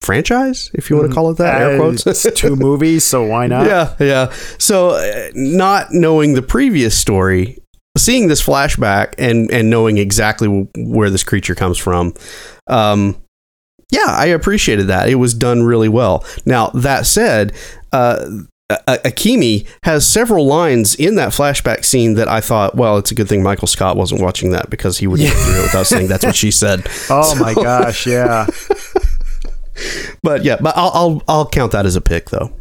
[0.07, 2.07] franchise, if you want to call it that, air uh, quotes.
[2.07, 3.67] it's two movies, so why not?
[3.67, 4.33] yeah, yeah.
[4.59, 7.59] So, uh, not knowing the previous story,
[7.99, 12.15] seeing this flashback and and knowing exactly w- where this creature comes from,
[12.69, 13.23] um,
[13.91, 15.09] yeah, I appreciated that.
[15.09, 16.25] It was done really well.
[16.47, 17.53] Now that said,
[17.93, 18.25] uh,
[18.69, 23.29] Akemi has several lines in that flashback scene that I thought, well, it's a good
[23.29, 26.25] thing Michael Scott wasn't watching that because he would get through it without saying that's
[26.25, 26.87] what she said.
[27.09, 28.47] Oh my gosh, yeah.
[30.23, 32.53] But yeah, but I'll I'll, I'll count that as a pick though.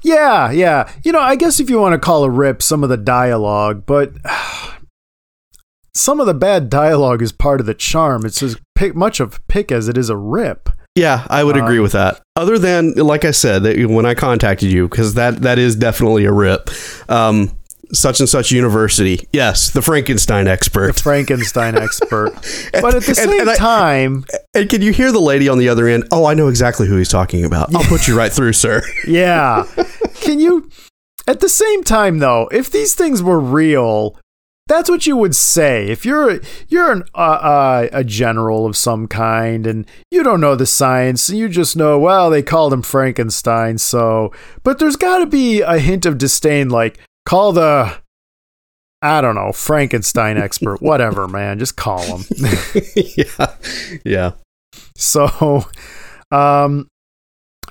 [0.00, 0.90] Yeah, yeah.
[1.04, 3.84] You know, I guess if you want to call a rip some of the dialogue,
[3.86, 4.12] but
[5.94, 8.24] some of the bad dialogue is part of the charm.
[8.24, 10.70] It's as pick, much of a pick as it is a rip.
[10.94, 12.20] Yeah, I would agree with that.
[12.36, 16.26] Other than, like I said, that when I contacted you, because that that is definitely
[16.26, 16.68] a rip.
[17.08, 17.56] Um,
[17.94, 19.28] such and such university.
[19.32, 20.98] Yes, the Frankenstein The expert.
[21.00, 22.32] Frankenstein expert.
[22.72, 24.24] But at the same and I- time,
[24.54, 26.04] And can you hear the lady on the other end?
[26.10, 27.74] Oh, I know exactly who he's talking about.
[27.74, 28.82] I'll put you right through, sir.
[29.06, 29.64] yeah.
[30.16, 30.68] Can you
[31.26, 34.18] at the same time though, if these things were real,
[34.68, 35.88] that's what you would say.
[35.88, 40.54] If you're you're an, uh, uh, a general of some kind and you don't know
[40.54, 43.76] the science, and you just know well they called him Frankenstein.
[43.78, 48.02] So, but there's got to be a hint of disdain, like call the
[49.02, 51.58] I don't know Frankenstein expert, whatever, man.
[51.58, 52.24] Just call him.
[52.94, 53.54] yeah,
[54.04, 54.32] yeah.
[54.96, 55.66] So,
[56.30, 56.86] um,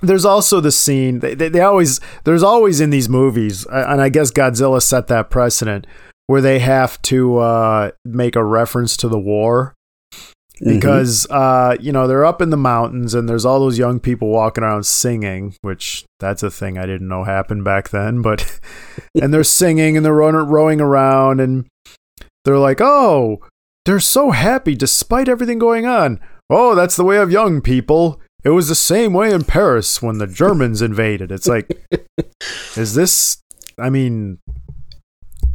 [0.01, 4.09] there's also the scene they, they, they always there's always in these movies, and I
[4.09, 5.87] guess Godzilla set that precedent
[6.27, 9.73] where they have to uh, make a reference to the war
[10.63, 14.29] because uh, you know they're up in the mountains and there's all those young people
[14.29, 18.21] walking around singing, which that's a thing I didn't know happened back then.
[18.21, 18.59] But
[19.21, 21.67] and they're singing and they're rowing, rowing around and
[22.45, 23.41] they're like, oh,
[23.85, 26.19] they're so happy despite everything going on.
[26.49, 28.19] Oh, that's the way of young people.
[28.43, 31.31] It was the same way in Paris when the Germans invaded.
[31.31, 31.69] It's like,
[32.75, 33.41] is this?
[33.77, 34.39] I mean,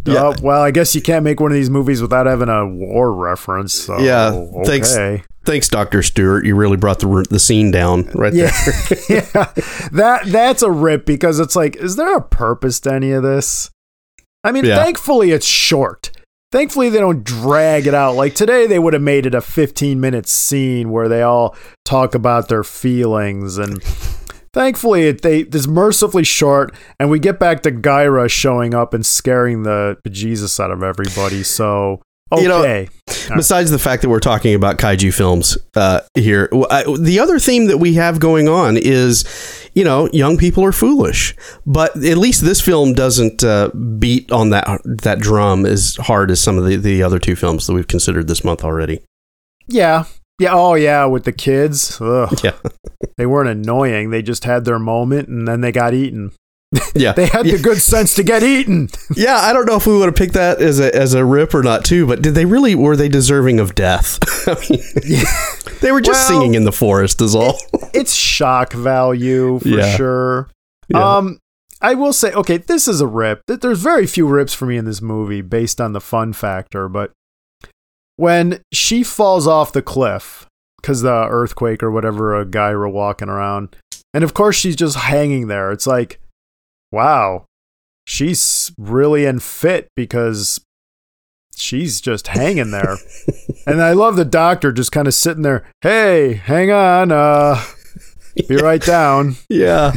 [0.07, 0.29] Yeah.
[0.29, 3.13] uh, well, I guess you can't make one of these movies without having a war
[3.13, 3.75] reference.
[3.75, 4.65] So, Yeah, okay.
[4.81, 5.25] thanks.
[5.45, 6.45] Thanks, Doctor Stewart.
[6.45, 8.51] You really brought the the scene down right Yeah,
[8.89, 8.99] there.
[9.09, 9.53] yeah.
[9.93, 13.71] That that's a rip because it's like, is there a purpose to any of this?
[14.43, 14.83] I mean, Yeah.
[14.83, 16.11] thankfully it's short.
[16.53, 18.15] Thankfully they don't drag it out.
[18.17, 22.15] Like today they would have made it a 15 minute scene where they all talk
[22.15, 23.81] about their feelings and
[24.57, 29.05] thankfully it they it's mercifully short and we get back to Gyra showing up and
[29.07, 31.43] scaring the bejesus out of everybody.
[31.45, 32.01] So
[32.33, 32.43] okay.
[32.43, 37.19] You know, Besides the fact that we're talking about kaiju films uh, here, I- the
[37.21, 39.25] other theme that we have going on is,
[39.75, 41.35] you know, young people are foolish.
[41.67, 46.41] But at least this film doesn't uh, beat on that that drum as hard as
[46.41, 49.01] some of the, the other two films that we've considered this month already.
[49.69, 50.05] yeah.
[50.39, 51.99] Yeah, oh yeah, with the kids.
[52.01, 52.39] Ugh.
[52.45, 52.53] Yeah,
[53.17, 54.11] They weren't annoying.
[54.11, 56.33] They just had their moment and then they got eaten.
[56.95, 58.89] yeah, They had the good sense to get eaten.
[59.17, 59.37] yeah.
[59.37, 61.63] I don't know if we would have picked that as a as a rip or
[61.63, 62.07] not too.
[62.07, 64.19] But did they really were they deserving of death?
[64.49, 65.25] I mean,
[65.81, 67.57] they were just Well- singing in the forest, is all.
[67.95, 69.97] it's shock value for Yeah.
[69.97, 70.51] sure.
[70.89, 71.17] Yeah.
[71.19, 71.39] Um
[71.81, 73.43] I will say okay, this is a rip.
[73.47, 77.13] There's very few rips for me in this movie based on the fun factor, but
[78.17, 80.47] when she falls off the cliff
[80.83, 83.77] cuz the earthquake or whatever a guy were walking around
[84.15, 85.71] and of course she's just hanging there.
[85.73, 86.21] It's like
[86.93, 87.45] wow.
[88.07, 90.61] She's really unfit because
[91.57, 92.97] she's just hanging there.
[93.67, 95.65] and I love the doctor just kind of sitting there.
[95.83, 97.11] Hey, hang on.
[97.11, 97.63] Uh,
[98.49, 99.37] be right down.
[99.49, 99.97] Yeah.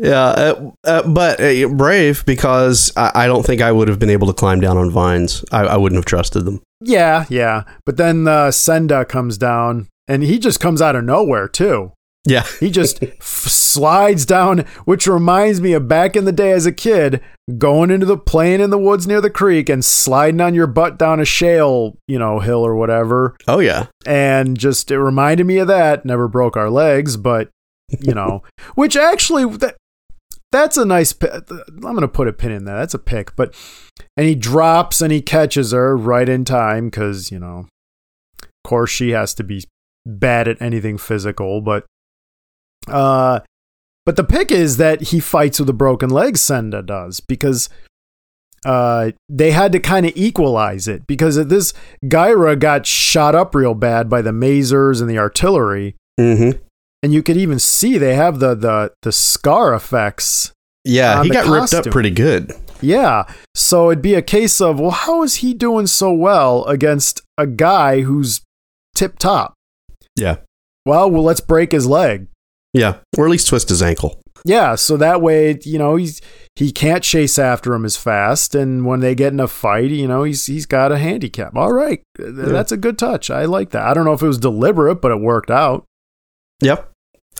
[0.00, 4.10] Yeah, uh, uh, but uh, brave because I, I don't think I would have been
[4.10, 5.44] able to climb down on vines.
[5.52, 6.62] I, I wouldn't have trusted them.
[6.80, 7.64] Yeah, yeah.
[7.84, 11.92] But then uh, Senda comes down, and he just comes out of nowhere too.
[12.24, 16.66] Yeah, He just f- slides down, which reminds me of back in the day as
[16.66, 17.20] a kid,
[17.58, 20.98] going into the playing in the woods near the creek and sliding on your butt
[20.98, 23.36] down a shale, you know, hill or whatever.
[23.48, 26.04] oh yeah, and just it reminded me of that.
[26.04, 27.50] Never broke our legs, but
[28.00, 28.42] you know,
[28.76, 29.76] which actually that
[30.52, 31.12] that's a nice.
[31.12, 32.74] pi- I'm gonna put a pin in that.
[32.74, 33.34] That's a pick.
[33.34, 33.54] But
[34.16, 37.66] and he drops and he catches her right in time because you know,
[38.42, 39.64] of course she has to be
[40.06, 41.60] bad at anything physical.
[41.60, 41.86] But
[42.88, 43.40] uh,
[44.06, 46.36] but the pick is that he fights with a broken leg.
[46.36, 47.68] Senda does because
[48.64, 53.74] uh they had to kind of equalize it because this Gyra got shot up real
[53.74, 56.58] bad by the masers and the artillery Mm-hmm.
[57.02, 60.52] And you could even see they have the the the scar effects.
[60.84, 62.52] Yeah, he got ripped up pretty good.
[62.80, 67.20] Yeah, so it'd be a case of well, how is he doing so well against
[67.38, 68.40] a guy who's
[68.94, 69.54] tip top?
[70.16, 70.38] Yeah.
[70.84, 72.26] Well, well, let's break his leg.
[72.72, 74.20] Yeah, or at least twist his ankle.
[74.44, 76.20] Yeah, so that way, you know, he's
[76.56, 80.08] he can't chase after him as fast, and when they get in a fight, you
[80.08, 81.54] know, he's he's got a handicap.
[81.54, 83.30] All right, Th- that's a good touch.
[83.30, 83.86] I like that.
[83.86, 85.84] I don't know if it was deliberate, but it worked out.
[86.60, 86.91] Yep.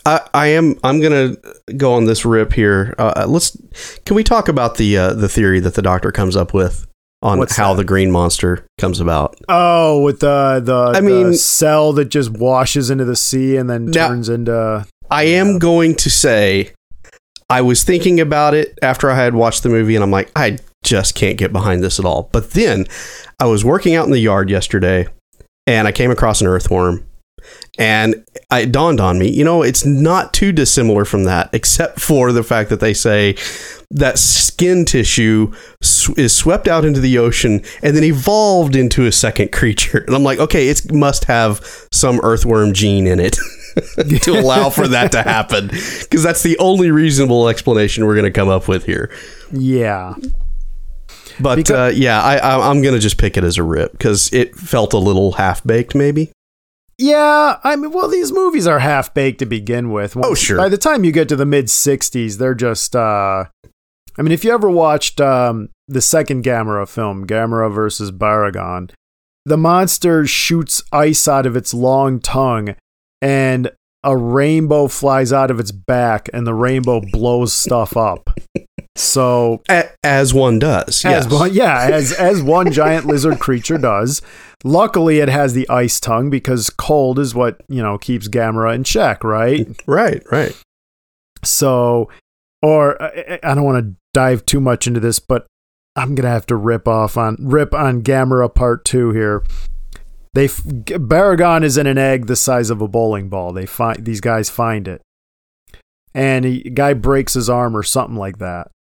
[0.05, 0.77] I, I am.
[0.83, 1.35] I'm gonna
[1.77, 2.93] go on this rip here.
[2.97, 3.57] Uh, let's.
[4.05, 6.87] Can we talk about the uh, the theory that the doctor comes up with
[7.21, 7.77] on What's how that?
[7.77, 9.37] the green monster comes about?
[9.47, 13.69] Oh, with the the I the mean- cell that just washes into the sea and
[13.69, 16.73] then Now- turns into I am going to say,
[17.49, 20.57] I was thinking about it after I had watched the movie, and I'm like, I
[20.83, 22.29] just can't get behind this at all.
[22.31, 22.87] But then
[23.39, 25.05] I was working out in the yard yesterday,
[25.67, 27.05] and I came across an earthworm,
[27.79, 32.31] and it dawned on me, you know, it's not too dissimilar from that, except for
[32.31, 33.35] the fact that they say
[33.89, 35.51] that skin tissue
[36.15, 39.99] is swept out into the ocean and then evolved into a second creature.
[40.05, 43.37] And I'm like, okay, it must have some earthworm gene in it
[44.21, 45.67] to allow for that to happen.
[45.67, 49.11] Because that's the only reasonable explanation we're going to come up with here.
[49.51, 50.13] yeah.
[51.39, 53.91] But Because- uh, yeah, I, I, I'm going to just pick it as a rip
[53.93, 56.31] because it felt a little half baked, maybe.
[56.97, 60.15] Yeah, I mean, well, these movies are half baked to begin with.
[60.15, 60.57] Oh, sure.
[60.57, 62.95] By the time you get to the mid '60s, they're just.
[62.95, 63.45] uh
[64.15, 68.91] I mean, if you ever watched um, the second Gamera film, Gamera versus Baragon,
[69.43, 72.75] the monster shoots ice out of its long tongue,
[73.21, 73.71] and
[74.03, 78.29] a rainbow flies out of its back, and the rainbow blows stuff up.
[78.95, 79.63] So
[80.03, 81.03] as one does.
[81.03, 81.31] as yes.
[81.31, 84.21] one, yeah, as as one giant lizard creature does.
[84.63, 88.83] Luckily, it has the ice tongue because cold is what you know keeps Gamera in
[88.83, 89.67] check, right?
[89.87, 90.55] Right, right.
[91.43, 92.09] So,
[92.61, 95.47] or uh, I, I don't want to dive too much into this, but
[95.95, 99.43] I'm gonna have to rip off on rip on Gamera Part Two here.
[100.33, 103.53] They f- Baragon is in an egg the size of a bowling ball.
[103.53, 105.01] They find these guys find it,
[106.13, 108.71] and a guy breaks his arm or something like that.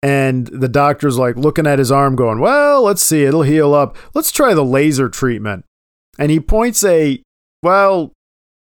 [0.00, 3.96] And the doctor's like looking at his arm, going, "Well, let's see, it'll heal up.
[4.14, 5.64] Let's try the laser treatment."
[6.18, 7.22] And he points a,
[7.62, 8.12] well,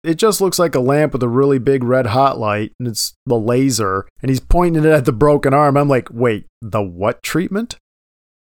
[0.04, 3.16] it just looks like a lamp with a really big red hot light, and it's
[3.26, 4.08] the laser.
[4.22, 5.78] And he's pointing it at the broken arm.
[5.78, 7.78] I'm like, wait, the what treatment?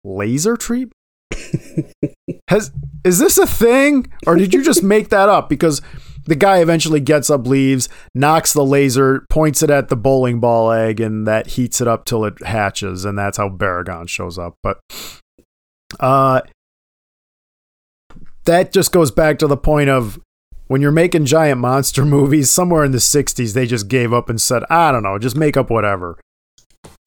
[0.02, 0.94] Laser treatment?
[2.48, 2.72] Has
[3.04, 5.48] is this a thing, or did you just make that up?
[5.48, 5.80] Because
[6.26, 10.70] the guy eventually gets up, leaves, knocks the laser, points it at the bowling ball
[10.70, 14.54] egg, and that heats it up till it hatches, and that's how Baragon shows up.
[14.62, 14.80] But
[15.98, 16.42] uh,
[18.44, 20.20] that just goes back to the point of
[20.66, 24.40] when you're making giant monster movies, somewhere in the 60s, they just gave up and
[24.40, 26.18] said, I don't know, just make up whatever.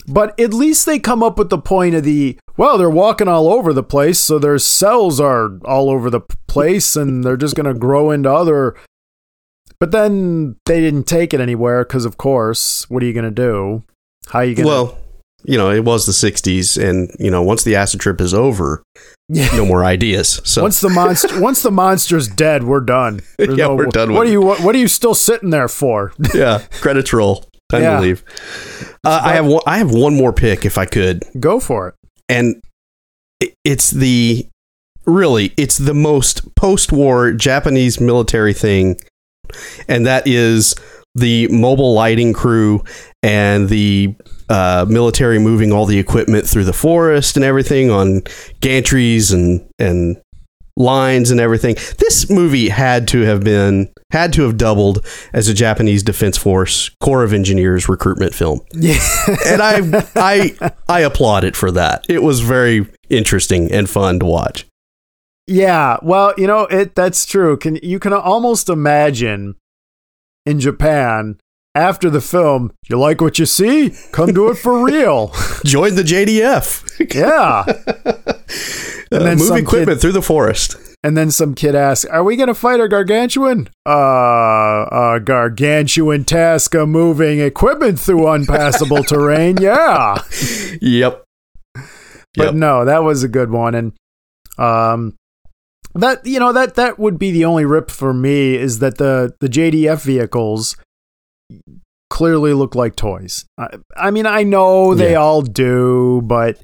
[0.07, 3.47] But at least they come up with the point of the, well, they're walking all
[3.49, 7.65] over the place, so their cells are all over the place and they're just going
[7.65, 8.75] to grow into other.
[9.79, 13.31] But then they didn't take it anywhere because, of course, what are you going to
[13.31, 13.83] do?
[14.27, 14.71] How are you going to.
[14.71, 14.97] Well,
[15.45, 18.81] you know, it was the 60s, and, you know, once the acid trip is over,
[19.27, 19.49] yeah.
[19.55, 20.41] no more ideas.
[20.45, 23.21] So, Once the monster, once the monster's dead, we're done.
[23.37, 24.41] There's Yeah, we're done What with are you?
[24.41, 26.13] What, what are you still sitting there for?
[26.33, 27.45] yeah, credits roll.
[27.73, 27.95] Time Yeah.
[27.97, 28.23] to leave.
[29.03, 31.23] Uh, I have one, I have one more pick if I could.
[31.39, 31.95] Go for it.
[32.29, 32.61] and
[33.65, 34.47] it's the
[35.05, 38.97] really it's the most post-war Japanese military thing,
[39.89, 40.75] and that is
[41.15, 42.83] the mobile lighting crew
[43.21, 44.15] and the
[44.49, 48.21] uh, military moving all the equipment through the forest and everything on
[48.61, 50.21] gantries and and
[50.75, 51.75] lines and everything.
[51.99, 56.89] This movie had to have been had to have doubled as a Japanese Defense Force
[56.99, 58.99] Corps of Engineers recruitment film Yeah.
[59.45, 62.05] and I I I applaud it for that.
[62.09, 64.65] It was very interesting and fun to watch.
[65.45, 67.57] Yeah, well, you know, it that's true.
[67.57, 69.55] Can you can almost imagine
[70.45, 71.37] in Japan
[71.75, 73.93] after the film, you like what you see?
[74.11, 75.27] Come do it for real.
[75.65, 77.13] Join the JDF.
[77.13, 77.63] yeah.
[79.21, 80.77] Uh, then move some equipment through the forest.
[81.05, 86.73] And then some kid asks, "Are we gonna fight a gargantuan?" Uh, a gargantuan task
[86.75, 89.57] of moving equipment through unpassable terrain.
[89.57, 90.21] Yeah,
[90.81, 91.23] Yep.
[92.35, 92.53] but Yep.
[92.55, 93.91] no, that was a good one, and
[94.57, 95.15] um,
[95.93, 99.33] that you know that that would be the only rip for me is that the
[99.41, 100.77] the JDF vehicles
[102.09, 103.45] clearly look like toys.
[103.57, 105.17] I, I mean, I know they Yeah.
[105.17, 106.57] all do, but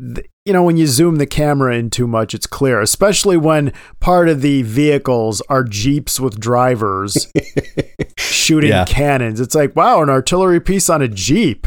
[0.00, 4.28] you know when you zoom the camera in too much, it's clear, especially when part
[4.28, 7.30] of the vehicles are jeeps with drivers
[8.18, 8.84] shooting Yeah.
[8.86, 9.40] cannons.
[9.40, 11.66] It's like wow, an artillery piece on a jeep.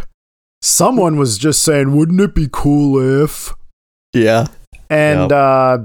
[0.61, 3.53] Someone was just saying, "Wouldn't it be cool if?"
[4.13, 4.47] Yeah.
[4.89, 5.31] and Yep.
[5.31, 5.77] uh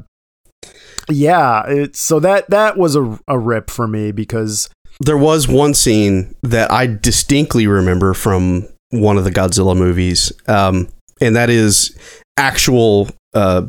[1.11, 4.69] yeah it, so that that was a, a rip for me because
[5.01, 10.87] There was one scene that I distinctly remember from one of the Godzilla movies, um,
[11.21, 11.97] and that is
[12.37, 13.67] actual uh,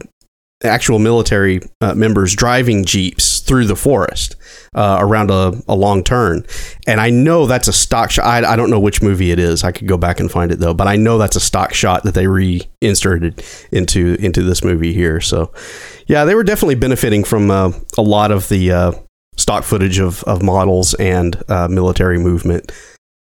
[0.63, 4.35] actual military uh, members driving jeeps through the forest
[4.75, 6.45] uh, around a, a long turn.
[6.87, 8.25] And I know that's a stock shot.
[8.25, 9.63] I, I don't know which movie it is.
[9.63, 12.03] I could go back and find it though, but I know that's a stock shot
[12.03, 15.19] that they reinserted into into this movie here.
[15.19, 15.51] So,
[16.07, 18.91] yeah, they were definitely benefiting from uh, a lot of the uh,
[19.37, 22.71] stock footage of, of models and uh, military movement.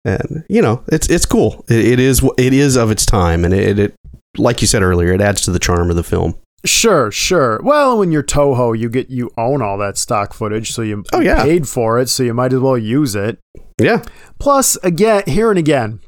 [0.04, 1.64] And you know, it's it's cool.
[1.68, 3.94] It, it is it is of its time, and it, it
[4.38, 6.34] like you said earlier, it adds to the charm of the film.
[6.64, 10.82] sure sure well when you're Toho you get you own all that stock footage so
[10.82, 11.42] you Oh, yeah.
[11.44, 13.38] paid for it so you might as well use it
[13.80, 14.02] Yeah,
[14.40, 16.00] plus again here and again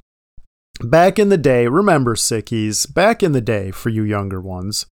[0.81, 4.87] back in the day remember sickies back in the day for you younger ones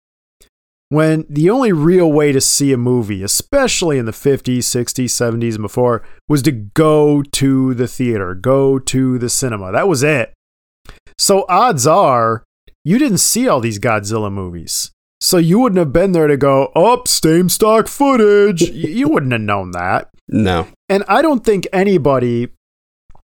[0.91, 5.55] when the only real way to see a movie, especially in the 50s, 60s, 70s,
[5.55, 9.73] and before, was to go to the theater, go to the cinema.
[9.73, 10.33] That was it.
[11.19, 12.45] So odds are
[12.85, 14.91] you didn't see all these Godzilla movies.
[15.21, 18.61] So you wouldn't have been there to go, oh, same stock footage.
[18.71, 20.11] You wouldn't have known that.
[20.29, 22.49] no, And I don't think anybody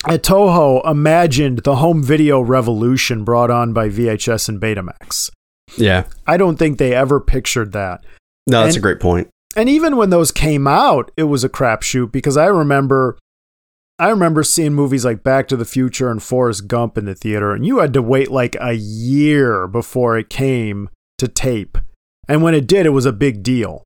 [0.08, 5.30] at Toho imagined the home video revolution brought on by VHS and Betamax.
[5.78, 8.04] yeah, I don't think they ever pictured that.
[8.48, 9.28] no, that's And- a great point.
[9.56, 13.18] And even when those came out, it was a crapshoot because I remember
[14.00, 17.54] I remember seeing movies like Back to the Future and Forrest Gump in the theater,
[17.54, 21.78] and you had to wait like a year before it came to tape.
[22.28, 23.86] And when it did, it was a big deal.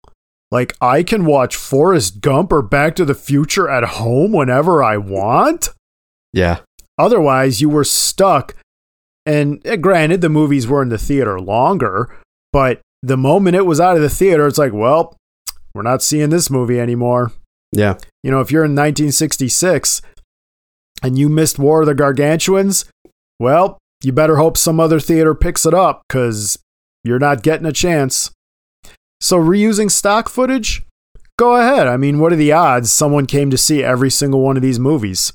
[0.51, 4.97] Like, I can watch Forrest Gump or Back to the Future at home whenever I
[4.97, 5.69] want.
[6.31, 6.59] Yeah,
[6.97, 8.55] Otherwise, you were stuck.
[9.25, 12.15] And eh, granted, the movies were in the theater longer,
[12.51, 15.17] but the moment it was out of the theater, it's like, well,
[15.73, 17.31] we're not seeing this movie anymore.
[17.73, 20.01] Yeah, You know, if you're in 1966
[21.01, 22.85] and you missed War of the Gargantuans,
[23.39, 26.57] well, you better hope some other theater picks it up because
[27.03, 28.31] you're not getting a chance.
[29.19, 30.83] So, reusing stock footage?
[31.37, 31.87] Go ahead.
[31.87, 34.79] I mean, what are the odds someone came to see every single one of these
[34.79, 35.33] movies?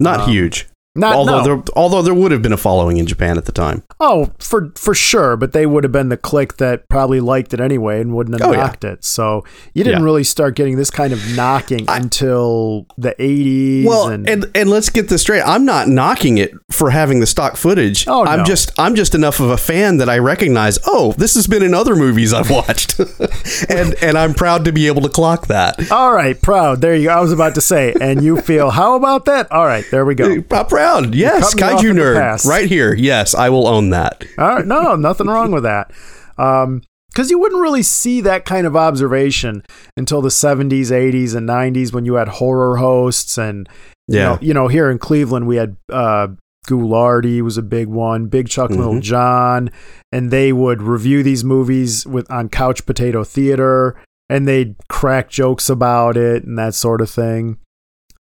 [0.00, 0.68] not Um, huge.
[0.98, 1.44] Not, although no.
[1.44, 3.82] there, although there would have been a following in Japan at the time.
[4.00, 7.60] Oh, for for sure, but they would have been the clique that probably liked it
[7.60, 8.60] anyway and wouldn't have Oh, yeah.
[8.60, 9.04] knocked it.
[9.04, 9.44] So
[9.74, 10.04] you didn't Yeah.
[10.04, 13.84] really start getting this kind of knocking I- until the 80s.
[13.86, 15.42] Well, and, and, and let's get this straight.
[15.42, 18.06] I'm not knocking it for having the stock footage.
[18.08, 18.30] Oh, no.
[18.30, 20.78] I'm just I'm just enough of a fan that I recognize.
[20.86, 22.98] Oh, this has been in other movies I've watched,
[23.68, 25.90] and and I'm proud to be able to clock that.
[25.90, 26.80] all right, proud.
[26.80, 27.10] There you go.
[27.14, 29.50] I was about to say, and you feel how about that?
[29.52, 30.26] All right, there we go.
[30.26, 30.68] I'm proud.
[31.12, 32.94] Yes, cut me off kaiju nerd, right here.
[32.94, 34.24] Yes, I will own that.
[34.38, 35.90] All right, no, nothing wrong with that.
[36.38, 39.62] Um, because you wouldn't really see that kind of observation
[39.96, 43.68] until the 70s, 80s, and 90s when you had horror hosts and
[44.06, 46.28] Yeah, You know, you know, here in Cleveland, we had uh,
[46.68, 49.02] Ghoulardi was a big one, Big Chuck Little Mhm.
[49.02, 49.70] John,
[50.12, 53.96] and they would review these movies with on Couch Potato Theater,
[54.28, 57.56] and they'd crack jokes about it and that sort of thing.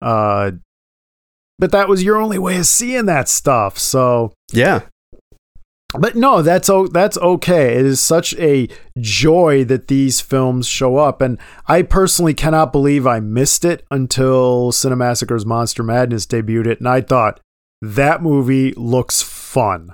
[0.01, 0.51] Uh,
[1.59, 3.77] but that was your only way of seeing that stuff.
[3.77, 4.81] So, yeah,
[5.97, 7.75] but no, that's o- that's okay.
[7.75, 8.67] It is such a
[8.99, 11.37] joy that these films show up, and
[11.67, 17.01] I personally cannot believe I missed it until Cinemassacre's Monster Madness debuted it, and I
[17.01, 17.39] thought
[17.81, 19.93] that movie looks fun.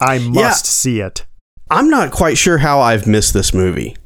[0.00, 0.70] I must Yeah.
[0.70, 1.24] see it.
[1.70, 3.96] I'm not quite sure how I've missed this movie.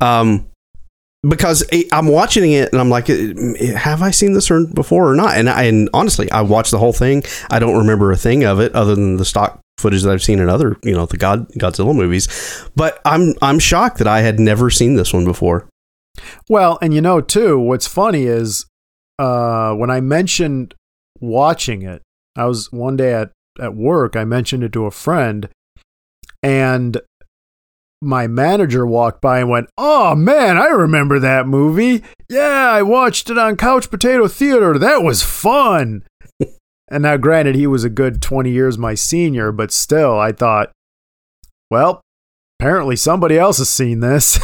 [0.00, 0.46] Um,
[1.28, 5.14] because I'm watching it and I'm like, eh, have I seen this or before or
[5.14, 5.36] not?
[5.36, 7.22] And I, and honestly, I watched the whole thing.
[7.50, 10.40] I don't remember a thing of it other than the stock footage that I've seen
[10.40, 12.28] in other, you know, the God Godzilla movies.
[12.74, 15.68] But I'm I'm shocked that I had never seen this one before.
[16.48, 18.66] Well, and you know too, what's funny is
[19.18, 20.74] uh, when I mentioned
[21.20, 22.02] watching it,
[22.36, 24.16] I was one day at at work.
[24.16, 25.48] I mentioned it to a friend,
[26.42, 27.00] and
[28.02, 32.02] my manager walked by and went, "Oh man, I remember that movie.
[32.28, 34.78] Yeah, I watched it on Couch Potato Theater.
[34.78, 36.04] That was fun."
[36.88, 40.72] and now, granted, he was a good twenty years my senior, but still, I thought,
[41.70, 42.02] well,
[42.58, 44.38] apparently somebody else has seen this.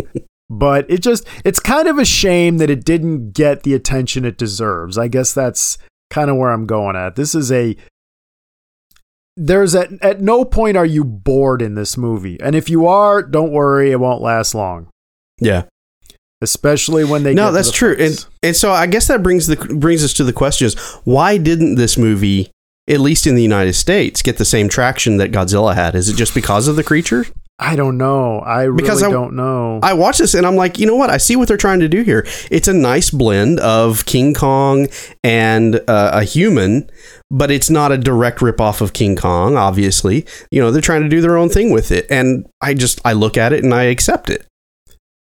[0.50, 4.38] but it just it's kind of a shame that it didn't get the attention it
[4.38, 4.98] deserves.
[4.98, 5.78] I guess that's
[6.10, 7.16] kind of where I'm going at.
[7.16, 7.76] This is a
[9.38, 12.38] there's at at no point are you bored in this movie.
[12.40, 14.88] And if you are, don't worry, it won't last long.
[15.40, 15.64] Yeah.
[16.40, 17.96] Especially when they No, that's true.
[17.98, 20.74] And and so I guess that brings the brings us to the question is
[21.04, 22.50] why didn't this movie
[22.88, 25.94] at least in the United States get the same traction that Godzilla had?
[25.94, 27.26] Is it just because of the creature?
[27.60, 28.38] I don't know.
[28.38, 29.80] I really Because I- don't know.
[29.82, 31.10] I watch this and I'm like, you know what?
[31.10, 32.24] I see what they're trying to do here.
[32.50, 34.86] It's a nice blend of King Kong
[35.24, 36.88] and uh, a human,
[37.30, 39.56] but it's not a direct ripoff of King Kong.
[39.56, 43.00] Obviously, you know they're trying to do their own thing with it, and I just
[43.04, 44.46] I look at it and I accept it.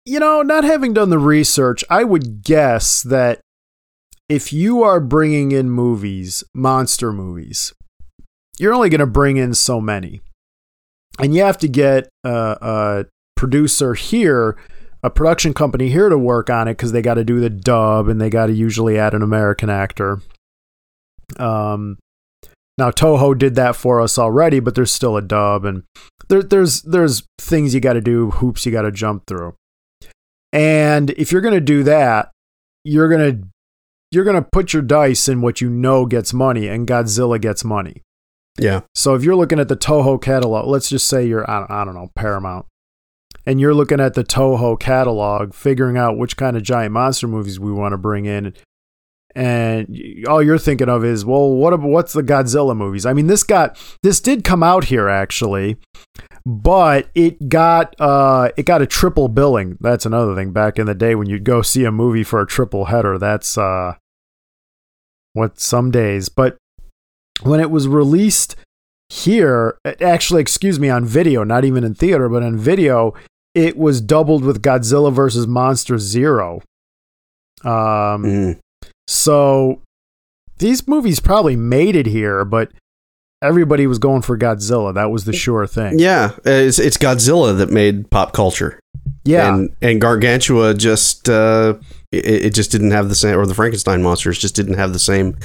[0.06, 3.40] you know, not having done the research, I would guess that
[4.30, 7.74] if you are bringing in movies, monster movies,
[8.58, 10.22] you're only going to bring in so many.
[11.20, 13.06] And you have to get a, a
[13.36, 14.58] producer here,
[15.04, 18.08] a production company here to work on it because they got to do the dub
[18.08, 20.22] and they got to usually add an American actor.
[21.38, 21.98] Um,
[22.78, 25.84] now Toho did that for us already, but there's still a dub, and
[26.30, 29.54] there, there's there's things you got to do, hoops you got to jump through.
[30.54, 32.32] And if you're gonna do that,
[32.84, 33.40] you're gonna
[34.12, 38.02] you're gonna put your dice in what you know gets money, and Godzilla gets money.
[38.58, 41.72] Yeah, So if you're looking at the Toho catalog, let's just say you're I don't,
[41.72, 42.66] I don't know Paramount,
[43.46, 47.60] and you're looking at the Toho catalog, figuring out which kind of giant monster movies
[47.60, 48.54] we want to bring in,
[49.34, 49.98] and
[50.28, 53.06] all you're thinking of is, well, what what's the Godzilla movies?
[53.06, 55.78] I mean, this got this did come out here actually,
[56.46, 59.78] but it got uh it got a triple billing.
[59.80, 60.52] That's another thing.
[60.52, 63.58] Back in the day when you'd go see a movie for a triple header, that's
[63.58, 63.96] uh
[65.34, 66.58] what some days, but
[67.44, 68.56] when it was released
[69.10, 73.14] here, actually, excuse me, on video, not even in theater, but on video,
[73.54, 76.62] it was doubled with Godzilla versus Monster Zero.
[77.64, 78.60] Um, Mm.
[79.08, 79.82] so
[80.58, 82.72] these movies probably made it here, but
[83.42, 84.94] everybody was going for Godzilla.
[84.94, 86.00] That was the sure thing.
[86.00, 86.32] yeah.
[86.46, 88.80] It's it's Godzilla that made pop culture.
[89.24, 89.54] Yeah.
[89.54, 91.76] and and Gargantua just uh,
[92.12, 95.00] it, it just didn't have the same, or the Frankenstein monsters just didn't have the
[95.00, 95.38] same.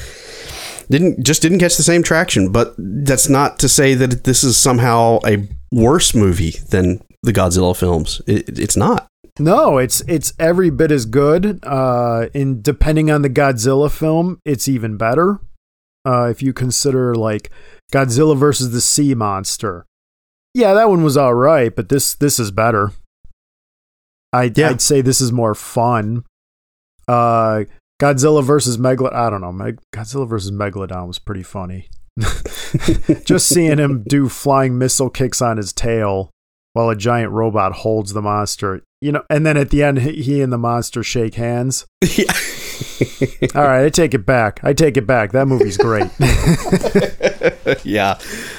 [0.88, 4.56] Didn't just didn't catch the same traction, but that's not to say that this is
[4.56, 8.22] somehow a worse movie than the Godzilla films.
[8.26, 9.08] It, it's not.
[9.38, 11.58] No, it's it's every bit as good.
[11.62, 15.40] Uh, in depending on the Godzilla film, it's even better.
[16.06, 17.50] Uh, if you consider like
[17.92, 19.84] Godzilla versus the Sea Monster,
[20.54, 22.92] yeah, that one was all right, but this this is better.
[24.32, 24.70] I Yeah.
[24.70, 26.24] I'd say this is more fun.
[27.08, 27.64] Uh,
[28.00, 29.14] Godzilla versus Megalon.
[29.14, 29.52] I don't know.
[29.52, 31.88] Meg- Godzilla versus Megalon was pretty funny.
[33.24, 36.30] Just seeing him do flying missile kicks on his tail
[36.72, 38.82] while a giant robot holds the monster.
[39.00, 41.86] You know, and then at the end, he and the monster shake hands.
[42.16, 42.32] yeah.
[43.54, 44.60] All right, I take it back.
[44.62, 45.32] I take it back.
[45.32, 46.10] That movie's great.
[47.84, 48.18] yeah.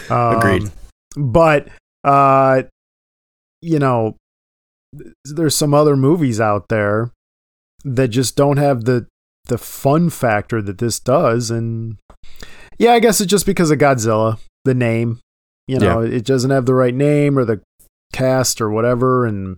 [0.10, 0.72] Um, Agreed.
[1.16, 1.68] But
[2.04, 2.64] uh,
[3.62, 4.16] you know,
[5.26, 7.12] there's some other movies out there
[7.84, 9.08] that just don't have the
[9.48, 11.98] the fun factor that this does, and
[12.78, 15.20] yeah, I guess it's just because of Godzilla, the name.
[15.68, 17.62] You know, it doesn't have the right name or the
[18.14, 19.58] cast or whatever, and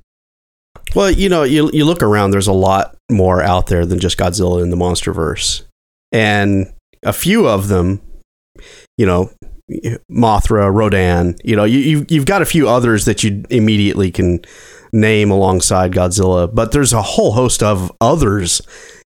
[0.95, 2.31] Well, you know, you you look around.
[2.31, 5.63] There's a lot more out there than just Godzilla in the MonsterVerse,
[6.11, 6.73] and
[7.03, 8.01] a few of them,
[8.97, 9.31] you know,
[10.11, 11.35] Mothra, Rodan.
[11.43, 14.41] You know, you you've, you've got a few others that you immediately can
[14.91, 18.61] name alongside Godzilla, but there's a whole host of others,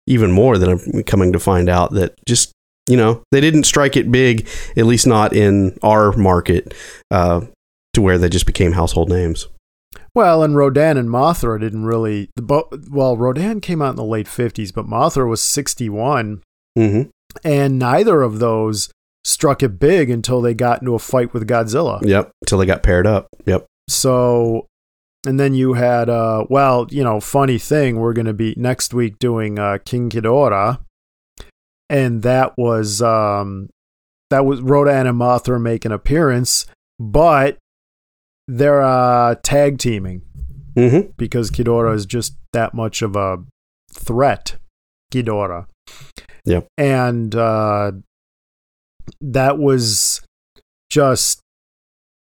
[0.10, 2.52] even more than I'm coming to find out that just
[2.90, 6.74] you know they didn't strike it big, at least not in our market,
[7.12, 7.42] uh,
[7.94, 9.48] to where they just became household names.
[10.16, 12.30] Well, and Rodan and Mothra didn't really.
[12.36, 16.42] the bo- Well, Rodan came out in the late 50s, but Mothra was 61,
[16.78, 17.10] Mm-hmm.
[17.44, 18.90] and neither of those
[19.26, 22.00] struck it big until they got into a fight with Godzilla.
[22.04, 22.32] Yep.
[22.42, 23.28] Until they got paired up.
[23.46, 23.66] Yep.
[23.88, 24.66] So,
[25.26, 28.94] and then you had, uh, well, you know, funny thing, we're going to be next
[28.94, 30.80] week doing uh, King Ghidorah,
[31.90, 33.70] and that was um,
[34.30, 36.66] that was Rodan and Mothra make an appearance,
[37.00, 37.58] but
[38.48, 40.24] they're uh, tag teaming.
[40.76, 41.12] Mm-hmm.
[41.18, 43.40] because Ghidorah is just that much of a
[43.92, 44.58] threat.
[45.12, 45.66] Ghidorah.
[46.46, 46.68] Yep.
[46.78, 47.92] And uh,
[49.20, 50.22] that was
[50.90, 51.42] just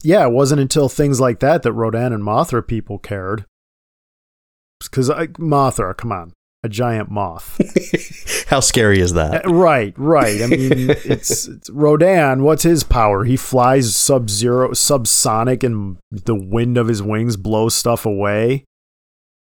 [0.04, 3.46] yeah, it wasn't until things like that that Rodan and Mothra people cared.
[4.80, 6.34] Because Mothra, come on,
[6.64, 7.58] a giant moth.
[8.48, 9.46] How scary is that?
[9.46, 10.42] Uh, right, right.
[10.42, 12.44] I mean, it's, it's Rodan.
[12.44, 13.24] What's his power?
[13.24, 18.66] He flies sub zero, subsonic, and the wind of his wings blows stuff away.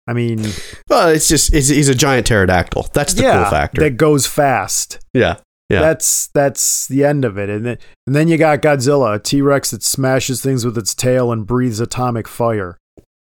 [0.07, 0.45] I mean,
[0.89, 2.89] well, it's just it's, he's a giant pterodactyl.
[2.93, 3.82] That's the yeah, cool factor.
[3.82, 4.99] that goes fast.
[5.14, 5.38] yeah,
[5.72, 5.82] yeah.
[5.82, 9.42] That's that's the end of it, and then and then you got Godzilla, a T
[9.42, 12.78] Rex that smashes things with its tail and breathes atomic fire.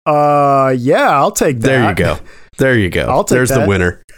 [0.06, 1.66] Uh, yeah, I'll take that.
[1.68, 2.18] there you go.
[2.56, 3.02] There you go.
[3.08, 3.60] I'll take There's that.
[3.62, 4.02] the winner.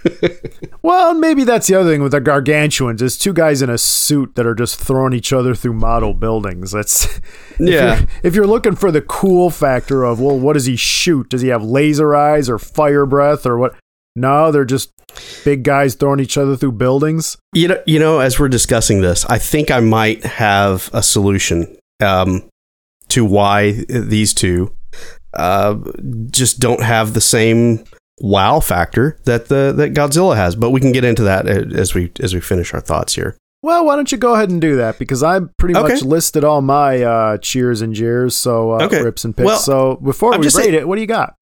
[0.83, 3.03] Well, maybe that's the other thing with the gargantuans.
[3.03, 6.70] Is two guys in a suit that are just throwing each other through model buildings.
[6.72, 7.22] That's if
[7.61, 7.99] Yeah.
[7.99, 11.28] You're, if you're looking for the cool factor of well, what does he shoot?
[11.28, 13.74] Does he have laser eyes or fire breath or what?
[14.20, 14.92] No, they're just
[15.44, 17.36] big guys throwing each other through buildings.
[17.54, 21.76] You know, you know, as we're discussing this, I think I might have a solution
[22.00, 22.48] um,
[23.08, 24.72] to why these two
[25.34, 25.76] uh,
[26.30, 27.84] just don't have the same
[28.20, 30.54] wow factor that the that Godzilla has.
[30.54, 33.36] But we can get into that as we as we finish our thoughts here.
[33.62, 35.92] Well, why don't you go ahead and do that because I pretty Okay.
[35.94, 39.02] much listed all my uh, cheers and jeers, so uh, Okay.
[39.02, 39.44] rips and picks.
[39.44, 41.34] Well, so before I'm we rate saying- it, what do you got?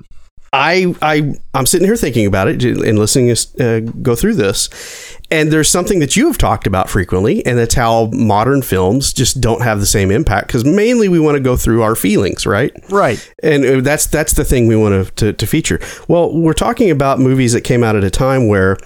[0.52, 5.18] I I I'm sitting here thinking about it and listening to uh, go through this,
[5.30, 9.40] and there's something that you have talked about frequently, and that's how modern films just
[9.40, 12.72] don't have the same impact because mainly we want to go through our feelings, right?
[12.90, 13.34] Right.
[13.42, 15.80] And uh, that's that's the thing we want to, to to feature.
[16.08, 18.78] Well, we're talking about movies that came out at a time where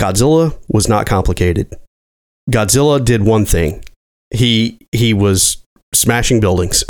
[0.00, 1.74] Godzilla was not complicated.
[2.50, 3.84] Godzilla did one thing.
[4.30, 5.62] He he was
[5.94, 6.84] smashing buildings.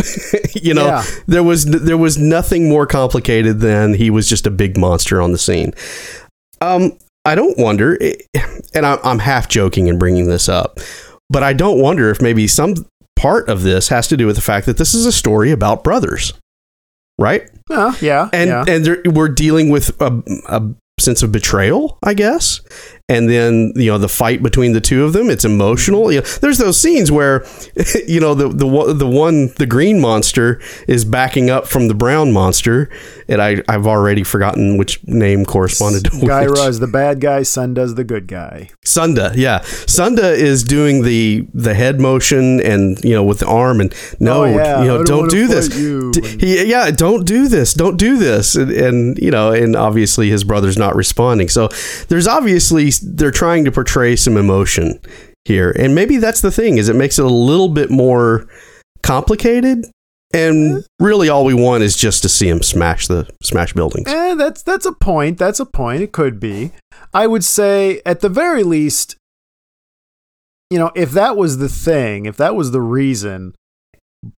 [0.54, 1.04] you know, Yeah.
[1.26, 5.32] there was there was nothing more complicated than he was just a big monster on
[5.32, 5.72] the scene.
[6.60, 7.98] Um, I don't wonder,
[8.74, 10.78] and I'm, I'm half joking in bringing this up,
[11.28, 12.74] but I don't wonder if maybe some
[13.16, 15.82] part of this has to do with the fact that this is a story about
[15.82, 16.32] brothers,
[17.18, 17.50] right?
[17.70, 18.28] Uh, yeah.
[18.32, 18.64] And yeah.
[18.68, 20.62] and we're dealing with a, a
[21.00, 22.60] sense of betrayal, I guess.
[23.08, 25.30] And then you know the fight between the two of them.
[25.30, 26.10] It's emotional.
[26.10, 27.46] You know, there's those scenes where,
[28.08, 31.94] you know, the the one- the one the green monster is backing up from the
[31.94, 32.90] brown monster,
[33.28, 36.58] and I I've already forgotten which name corresponded to Gaira which.
[36.68, 38.70] is the bad guy, Sanda's the good guy.
[38.84, 43.80] Sanda, yeah, Sanda is doing the the head motion and you know with the arm
[43.80, 45.68] and no, Oh, yeah, you know, don't don't, do this.
[45.68, 50.28] D- he- yeah, don't do this, don't do this, and, and you know, and obviously
[50.28, 51.48] his brother's not responding.
[51.48, 51.68] So
[52.08, 55.00] there's obviously they're trying to portray some emotion
[55.44, 58.48] here, and maybe that's the thing is it makes it a little bit more
[59.02, 59.86] complicated.
[60.34, 64.08] And really, all we want is just to see him smash the smash buildings.
[64.08, 65.38] Eh, that's that's a point.
[65.38, 66.02] That's a point.
[66.02, 66.72] It could be.
[67.14, 69.16] I would say at the very least,
[70.68, 73.54] you know, if that was the thing, if that was the reason,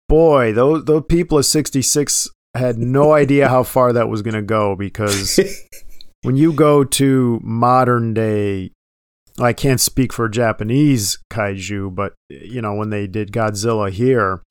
[0.09, 4.41] boy, those those people of 66 had no idea how far that was going to
[4.41, 5.39] go because
[6.23, 8.71] when you go to modern day
[9.39, 14.41] I can't speak for Japanese kaiju, but you know, when they did Godzilla here,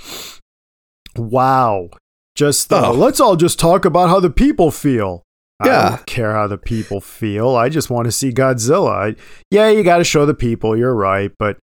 [1.16, 1.88] wow.
[2.36, 2.92] Just the, Oh.
[2.92, 5.22] let's all just talk about how the people feel.
[5.58, 5.88] I Yeah.
[5.88, 7.56] don't care how the people feel.
[7.56, 8.90] I just want to see Godzilla.
[8.90, 9.16] I,
[9.50, 10.76] yeah, you got to show the people.
[10.76, 11.56] You're right, but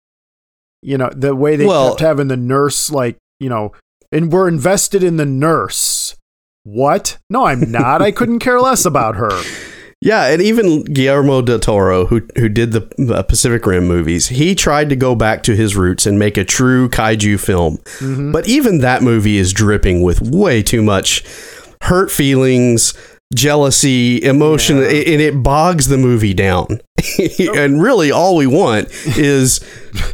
[0.80, 3.72] you know the way they Well- kept having the nurse, like you know,
[4.12, 6.14] and we're invested in the nurse.
[6.62, 7.18] What?
[7.28, 8.00] No, I'm not.
[8.00, 9.30] I couldn't care less about her.
[10.02, 14.54] Yeah, and even Guillermo del Toro, who who did the uh, Pacific Rim movies, he
[14.54, 17.76] tried to go back to his roots and make a true kaiju film.
[17.98, 18.32] Mm-hmm.
[18.32, 21.22] But even that movie is dripping with way too much
[21.82, 22.94] hurt feelings,
[23.34, 24.84] jealousy, emotion, Yeah.
[24.84, 26.80] and it bogs the movie down.
[27.54, 29.60] and really, all we want is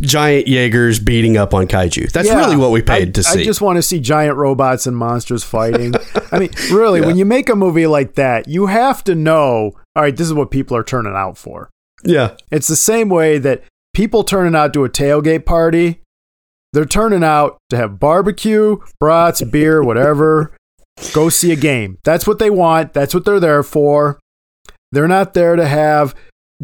[0.00, 2.10] giant Jaegers beating up on kaiju.
[2.12, 3.40] That's Yeah, really what we paid I, to see.
[3.40, 5.94] I just want to see giant robots and monsters fighting.
[6.30, 10.02] I mean, really, when you make a movie like that, you have to know, all
[10.02, 11.70] right, this is what people are turning out for.
[12.04, 13.62] yeah, It's the same way that
[13.94, 16.02] people turning out to a tailgate party,
[16.72, 20.52] they're turning out to have barbecue, brats, beer, whatever,
[21.12, 21.98] go see a game.
[22.04, 22.92] That's what they want.
[22.92, 24.18] That's what they're there for.
[24.92, 26.14] They're not there to have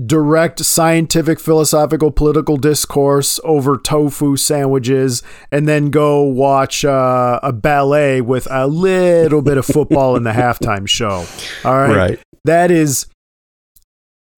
[0.06, 8.20] direct scientific, philosophical, political discourse over tofu sandwiches and then go watch uh, a ballet
[8.22, 11.26] with a little bit of football in the halftime show.
[11.64, 11.94] All right.
[11.96, 12.18] right.
[12.44, 13.06] That is.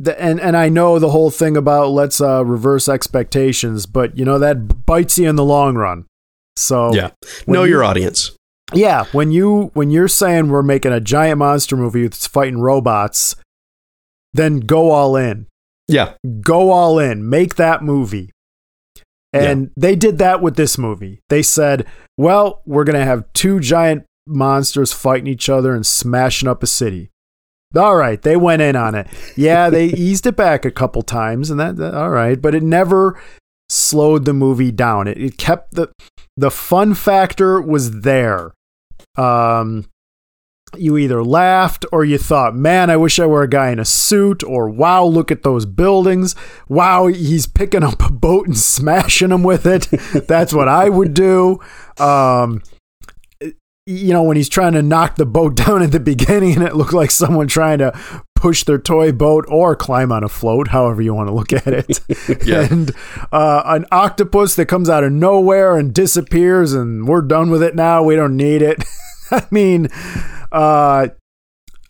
[0.00, 4.24] The, and and I know the whole thing about let's uh, reverse expectations, but you
[4.24, 6.06] know that bites you in the long run.
[6.56, 7.10] So Yeah.
[7.46, 8.32] Know you- your audience.
[8.76, 13.36] Yeah, when you when you're saying we're making a giant monster movie that's fighting robots,
[14.32, 15.46] then go all in.
[15.88, 16.14] Yeah.
[16.40, 17.28] Go all in.
[17.28, 18.30] Make that movie.
[19.32, 21.20] And they did that with this movie.
[21.28, 26.48] They said, well, we're going to have two giant monsters fighting each other and smashing
[26.48, 27.10] up a city.
[27.74, 29.08] All right, they went in on it.
[29.36, 32.62] Yeah, they eased it back a couple times, and that, that all right, but it
[32.62, 33.20] never
[33.68, 35.08] slowed the movie down.
[35.08, 35.90] It, it kept the
[36.36, 38.52] the fun factor was there.
[39.16, 39.86] Um,
[40.76, 43.84] you either laughed or you thought, man, I wish I were a guy in a
[43.84, 46.34] suit, or wow, look at those buildings.
[46.68, 49.82] Wow, he's picking up a boat and smashing them with it.
[50.28, 51.60] That's what I would do.
[51.98, 52.62] Um,
[53.86, 56.74] you know, when he's trying to knock the boat down at the beginning and it
[56.74, 57.92] looked like someone trying to
[58.34, 61.66] push their toy boat or climb on a float, however you want to look at
[61.66, 62.00] it.
[62.46, 62.66] Yeah.
[62.70, 62.90] And
[63.32, 67.74] uh, an octopus that comes out of nowhere and disappears, and we're done with it
[67.74, 68.02] now.
[68.02, 68.84] We don't need it.
[69.42, 69.88] I mean,
[70.52, 71.08] uh,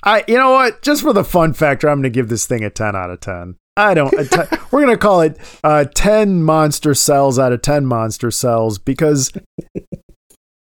[0.02, 0.82] I you know what?
[0.82, 3.20] Just for the fun factor, I'm going to give this thing a 10 out of
[3.20, 3.56] 10.
[3.76, 4.12] I don't.
[4.14, 8.30] a 10 we're going to call it uh, 10 monster cells out of 10 monster
[8.30, 9.32] cells because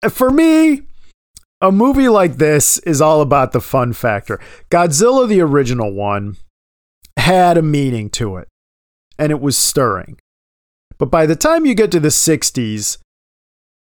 [0.10, 0.84] for me,
[1.60, 4.40] a movie like this is all about the fun factor.
[4.70, 6.38] Godzilla, the original one,
[7.18, 8.48] had a meaning to it,
[9.20, 10.18] and it was stirring.
[10.98, 12.98] But by the time you get to the 60s,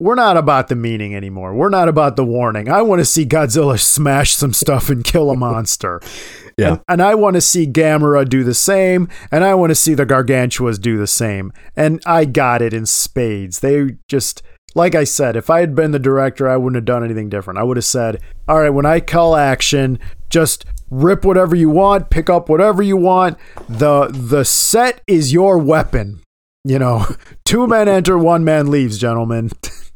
[0.01, 1.55] we're not about the meaning anymore.
[1.55, 2.71] We're not about the warning.
[2.71, 6.01] I want to see Godzilla smash some stuff and kill a monster.
[6.57, 6.73] Yeah.
[6.73, 9.95] And, and I want to see Gamera do the same, and I want to see
[9.95, 11.55] the Gargantuas do the same.
[11.75, 13.61] And I got it in spades.
[13.61, 14.43] They just,
[14.75, 17.59] like I said, if I had been the director, I wouldn't have done anything different.
[17.59, 19.99] I would have said, all right, when I call action,
[20.29, 23.39] just rip whatever you want, pick up whatever you want.
[23.67, 26.21] The the set is your weapon.
[26.65, 27.07] You know,
[27.47, 29.51] two men enter, one man leaves, gentlemen.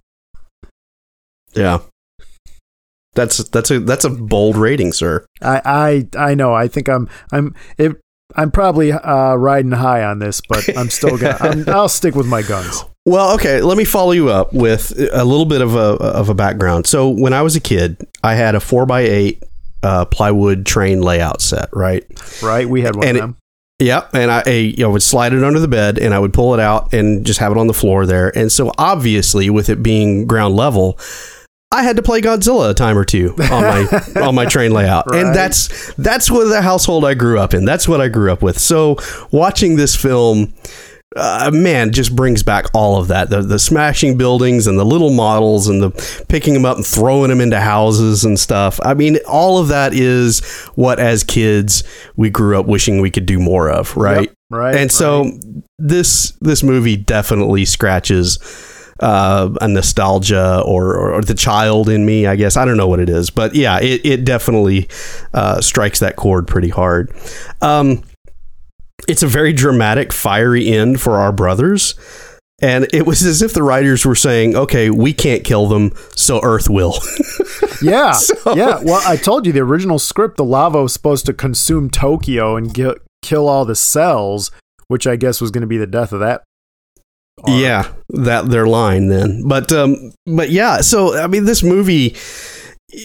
[1.54, 1.78] Yeah.
[3.14, 5.24] That's that's a that's a bold rating, sir.
[5.40, 6.52] I I I know.
[6.52, 7.92] I think I'm I'm it,
[8.34, 11.36] I'm probably uh, riding high on this, but I'm still gonna.
[11.38, 12.84] I'm, I'll stick with my guns.
[13.06, 16.34] Well, okay, let me follow you up with a little bit of a of a
[16.34, 16.88] background.
[16.88, 19.44] So, when I was a kid, I had a four by eight
[19.84, 22.04] uh, plywood train layout set, right?
[22.42, 22.68] Right?
[22.68, 23.36] We had one And of it- them.
[23.80, 26.32] Yeah, and I, I you know, would slide it under the bed, and I would
[26.32, 28.36] pull it out and just have it on the floor there.
[28.36, 30.96] And so, obviously, with it being ground level,
[31.74, 35.06] I had to play Godzilla a time or two on my on my train layout,
[35.10, 35.24] Right.
[35.24, 37.64] and that's that's what the household I grew up in.
[37.64, 38.58] That's what I grew up with.
[38.58, 38.96] So,
[39.30, 40.54] watching this film.
[41.16, 45.10] Uh, man, just brings back all of that the the smashing buildings and the little
[45.12, 48.80] models and the picking them up and throwing them into houses and stuff.
[48.82, 50.40] I mean, all of that is
[50.74, 51.84] what as kids
[52.16, 54.22] we grew up wishing we could do more of, right?
[54.28, 54.74] Yep, right.
[54.74, 55.34] and so right.
[55.78, 58.38] this this movie definitely scratches
[59.00, 62.26] uh, a nostalgia or, or the child in me.
[62.26, 64.88] I guess I don't know what it is, but yeah, it it definitely
[65.32, 67.12] uh, strikes that chord pretty hard.
[67.60, 68.02] Um,
[69.08, 71.94] it's a very dramatic, fiery end for our brothers.
[72.62, 76.40] And it was as if the writers were saying, okay, we can't kill them, so
[76.42, 76.94] Earth will.
[77.82, 78.80] yeah, so- yeah.
[78.82, 80.36] Well, I told you the original script.
[80.36, 84.52] The lava was supposed to consume Tokyo and ki- kill all the cells,
[84.86, 86.44] which I guess was going to be the death of that.
[87.46, 89.46] Yeah, that their line then.
[89.46, 92.16] But um but yeah, so I mean this movie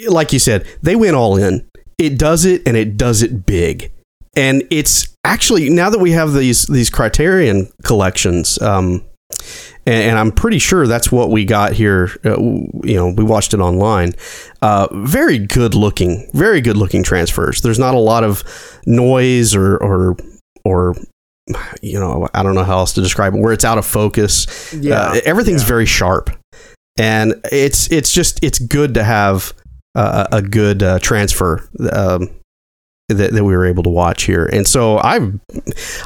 [0.07, 1.67] like you said, they went all in.
[1.97, 3.91] It does it and it does it big.
[4.35, 9.03] And it's actually now that we have these these criterion collections um
[9.85, 12.09] and, and I'm pretty sure that's what we got here.
[12.25, 14.13] Uh, you know, we watched it online.
[14.61, 17.61] Uh, very good looking, very good looking transfers.
[17.61, 18.43] There's not a lot of
[18.85, 20.17] noise or or
[20.65, 20.95] or
[21.81, 23.39] you know, I don't know how else to describe it.
[23.39, 24.73] Where it's out of focus.
[24.73, 25.67] Yeah, Uh, everything's yeah.
[25.67, 26.29] very sharp,
[26.97, 29.53] and it's it's just it's good to have
[29.95, 31.67] uh, a good uh, transfer.
[31.91, 32.29] Um,
[33.11, 35.31] that, that we were able to watch here, and so I,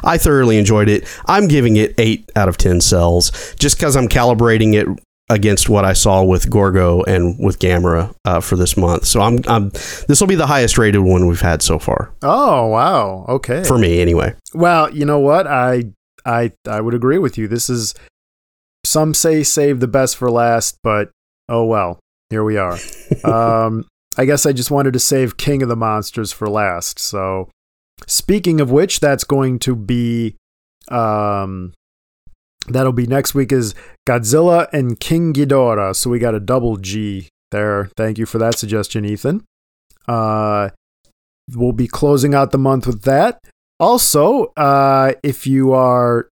[0.04, 1.06] I thoroughly enjoyed it.
[1.26, 4.88] I'm giving it eight out of ten cells, just because I'm calibrating it
[5.30, 9.06] against what I saw with Gorgo and with Gamera uh, for this month.
[9.06, 9.70] So I'm, I'm
[10.08, 13.24] this will be the highest rated one we've had so far Oh wow.
[13.28, 13.64] Okay.
[13.64, 14.34] for me, anyway.
[14.52, 15.46] Well, you know what?
[15.46, 15.84] I
[16.26, 17.48] I I would agree with you.
[17.48, 17.94] This is
[18.84, 21.10] some say save the best for last, but
[21.48, 21.98] oh well.
[22.30, 22.78] Here we are.
[23.24, 26.98] um I guess I just wanted to save King of the Monsters for last.
[26.98, 27.50] So
[28.06, 30.36] speaking of which, that's going to be
[30.90, 31.72] um
[32.68, 33.74] that'll be next week is
[34.08, 35.94] Godzilla and King Ghidorah.
[35.96, 37.90] So we got a double G there.
[37.96, 39.44] Thank you for that suggestion, Ethan.
[40.06, 40.70] Uh
[41.52, 43.40] we'll be closing out the month with that.
[43.80, 46.28] Also, uh, if you are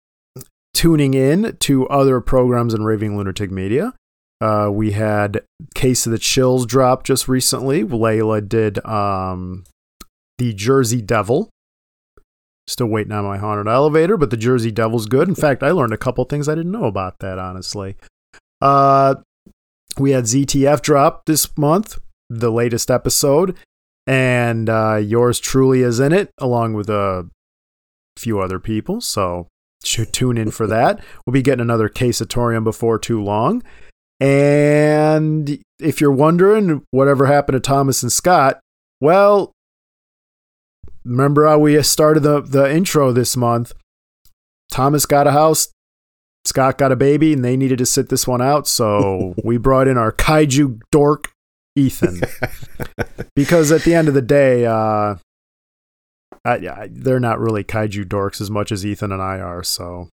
[0.75, 3.93] tuning in to other programs in Raving Lunatic Media,
[4.41, 5.43] uh, we had
[5.75, 7.85] Case of the Chills drop just recently.
[7.85, 9.65] Layla did um,
[10.39, 11.51] the Jersey Devil.
[12.67, 15.29] Still waiting on my haunted elevator, but the Jersey Devil's good.
[15.29, 17.97] In fact, I learned a couple things I didn't know about that, honestly.
[18.61, 19.17] Uh,
[19.99, 21.99] we had ZTF drop this month,
[22.31, 23.57] the latest episode,
[24.07, 27.29] and uh, yours truly is in it, along with a
[28.17, 29.01] few other people.
[29.01, 29.49] So
[29.85, 31.01] should tune in for that.
[31.27, 33.63] We'll be getting another Casatorium before too long.
[34.21, 38.61] And if you're wondering whatever happened to Thomas and Scott,
[39.01, 39.52] well,
[41.05, 43.73] remember how we started the, the intro this month?
[44.71, 45.69] Thomas got a house,
[46.45, 48.67] Scott got a baby, and they needed to sit this one out.
[48.67, 51.33] So we brought in our kaiju dork,
[51.77, 52.23] Ethan.
[53.37, 55.17] because at the end of the day, uh,
[56.45, 59.63] I, I, they're not really kaiju dorks as much as Ethan and I are.
[59.63, 60.09] So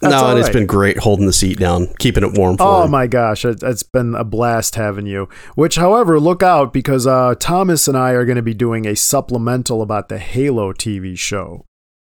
[0.00, 0.52] That's all and it's right.
[0.54, 2.90] been great holding the seat down, keeping it warm for Oh him.
[2.90, 5.28] my gosh, it, it's been a blast having you.
[5.54, 8.96] Which, however, look out because uh, Thomas and I are going to be doing a
[8.96, 11.64] supplemental about the Halo TV show.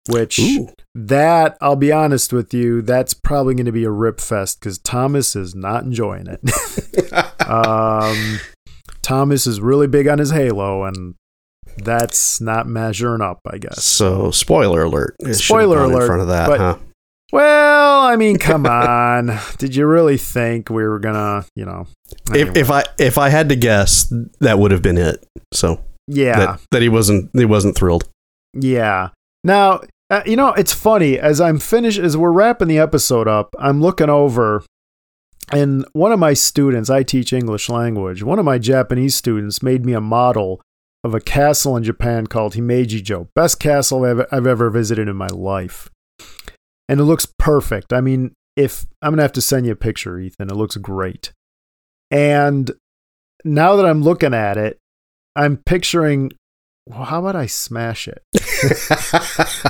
[0.09, 0.69] Which Ooh.
[0.95, 4.77] that I'll be honest with you, that's probably going to be a rip fest because
[4.79, 6.41] Thomas is not enjoying it.
[7.47, 8.39] um,
[9.01, 11.15] Thomas is really big on his Halo, and
[11.77, 13.83] that's not measuring up, I guess.
[13.83, 15.15] So, spoiler alert.
[15.31, 16.77] Spoiler alert, In front of that, but- huh?
[17.31, 19.39] Well, I mean, come on.
[19.57, 21.87] Did you really think we were gonna, you know?
[22.29, 22.59] If, anyway.
[22.59, 25.25] if I if I had to guess, that would have been it.
[25.53, 28.07] So yeah, that that he wasn't he wasn't thrilled.
[28.53, 29.09] yeah.
[29.45, 33.53] Now, uh, you know, it's funny as I'm finished as we're wrapping the episode up.
[33.59, 34.63] I'm looking over,
[35.51, 38.23] and one of my students, I teach English language.
[38.23, 40.61] One of my Japanese students made me a model
[41.03, 45.27] of a castle in Japan called Himeji-jo, best castle I've, I've ever visited in my
[45.27, 45.89] life,
[46.89, 47.93] and it looks perfect.
[47.93, 51.31] I mean, if I'm gonna have to send you a picture, Ethan, it looks great.
[52.11, 52.71] And
[53.43, 54.77] now that I'm looking at it,
[55.35, 56.31] I'm picturing.
[56.85, 58.21] Well, how about I smash it?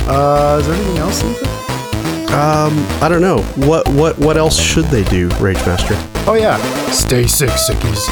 [0.08, 1.71] Uh, is there anything else, Ethan?
[2.32, 2.72] um,
[3.02, 3.42] I don't know.
[3.68, 5.94] What what what else should they do, Rage Master?
[6.26, 6.56] Oh yeah,
[6.90, 8.08] stay sick, sickies.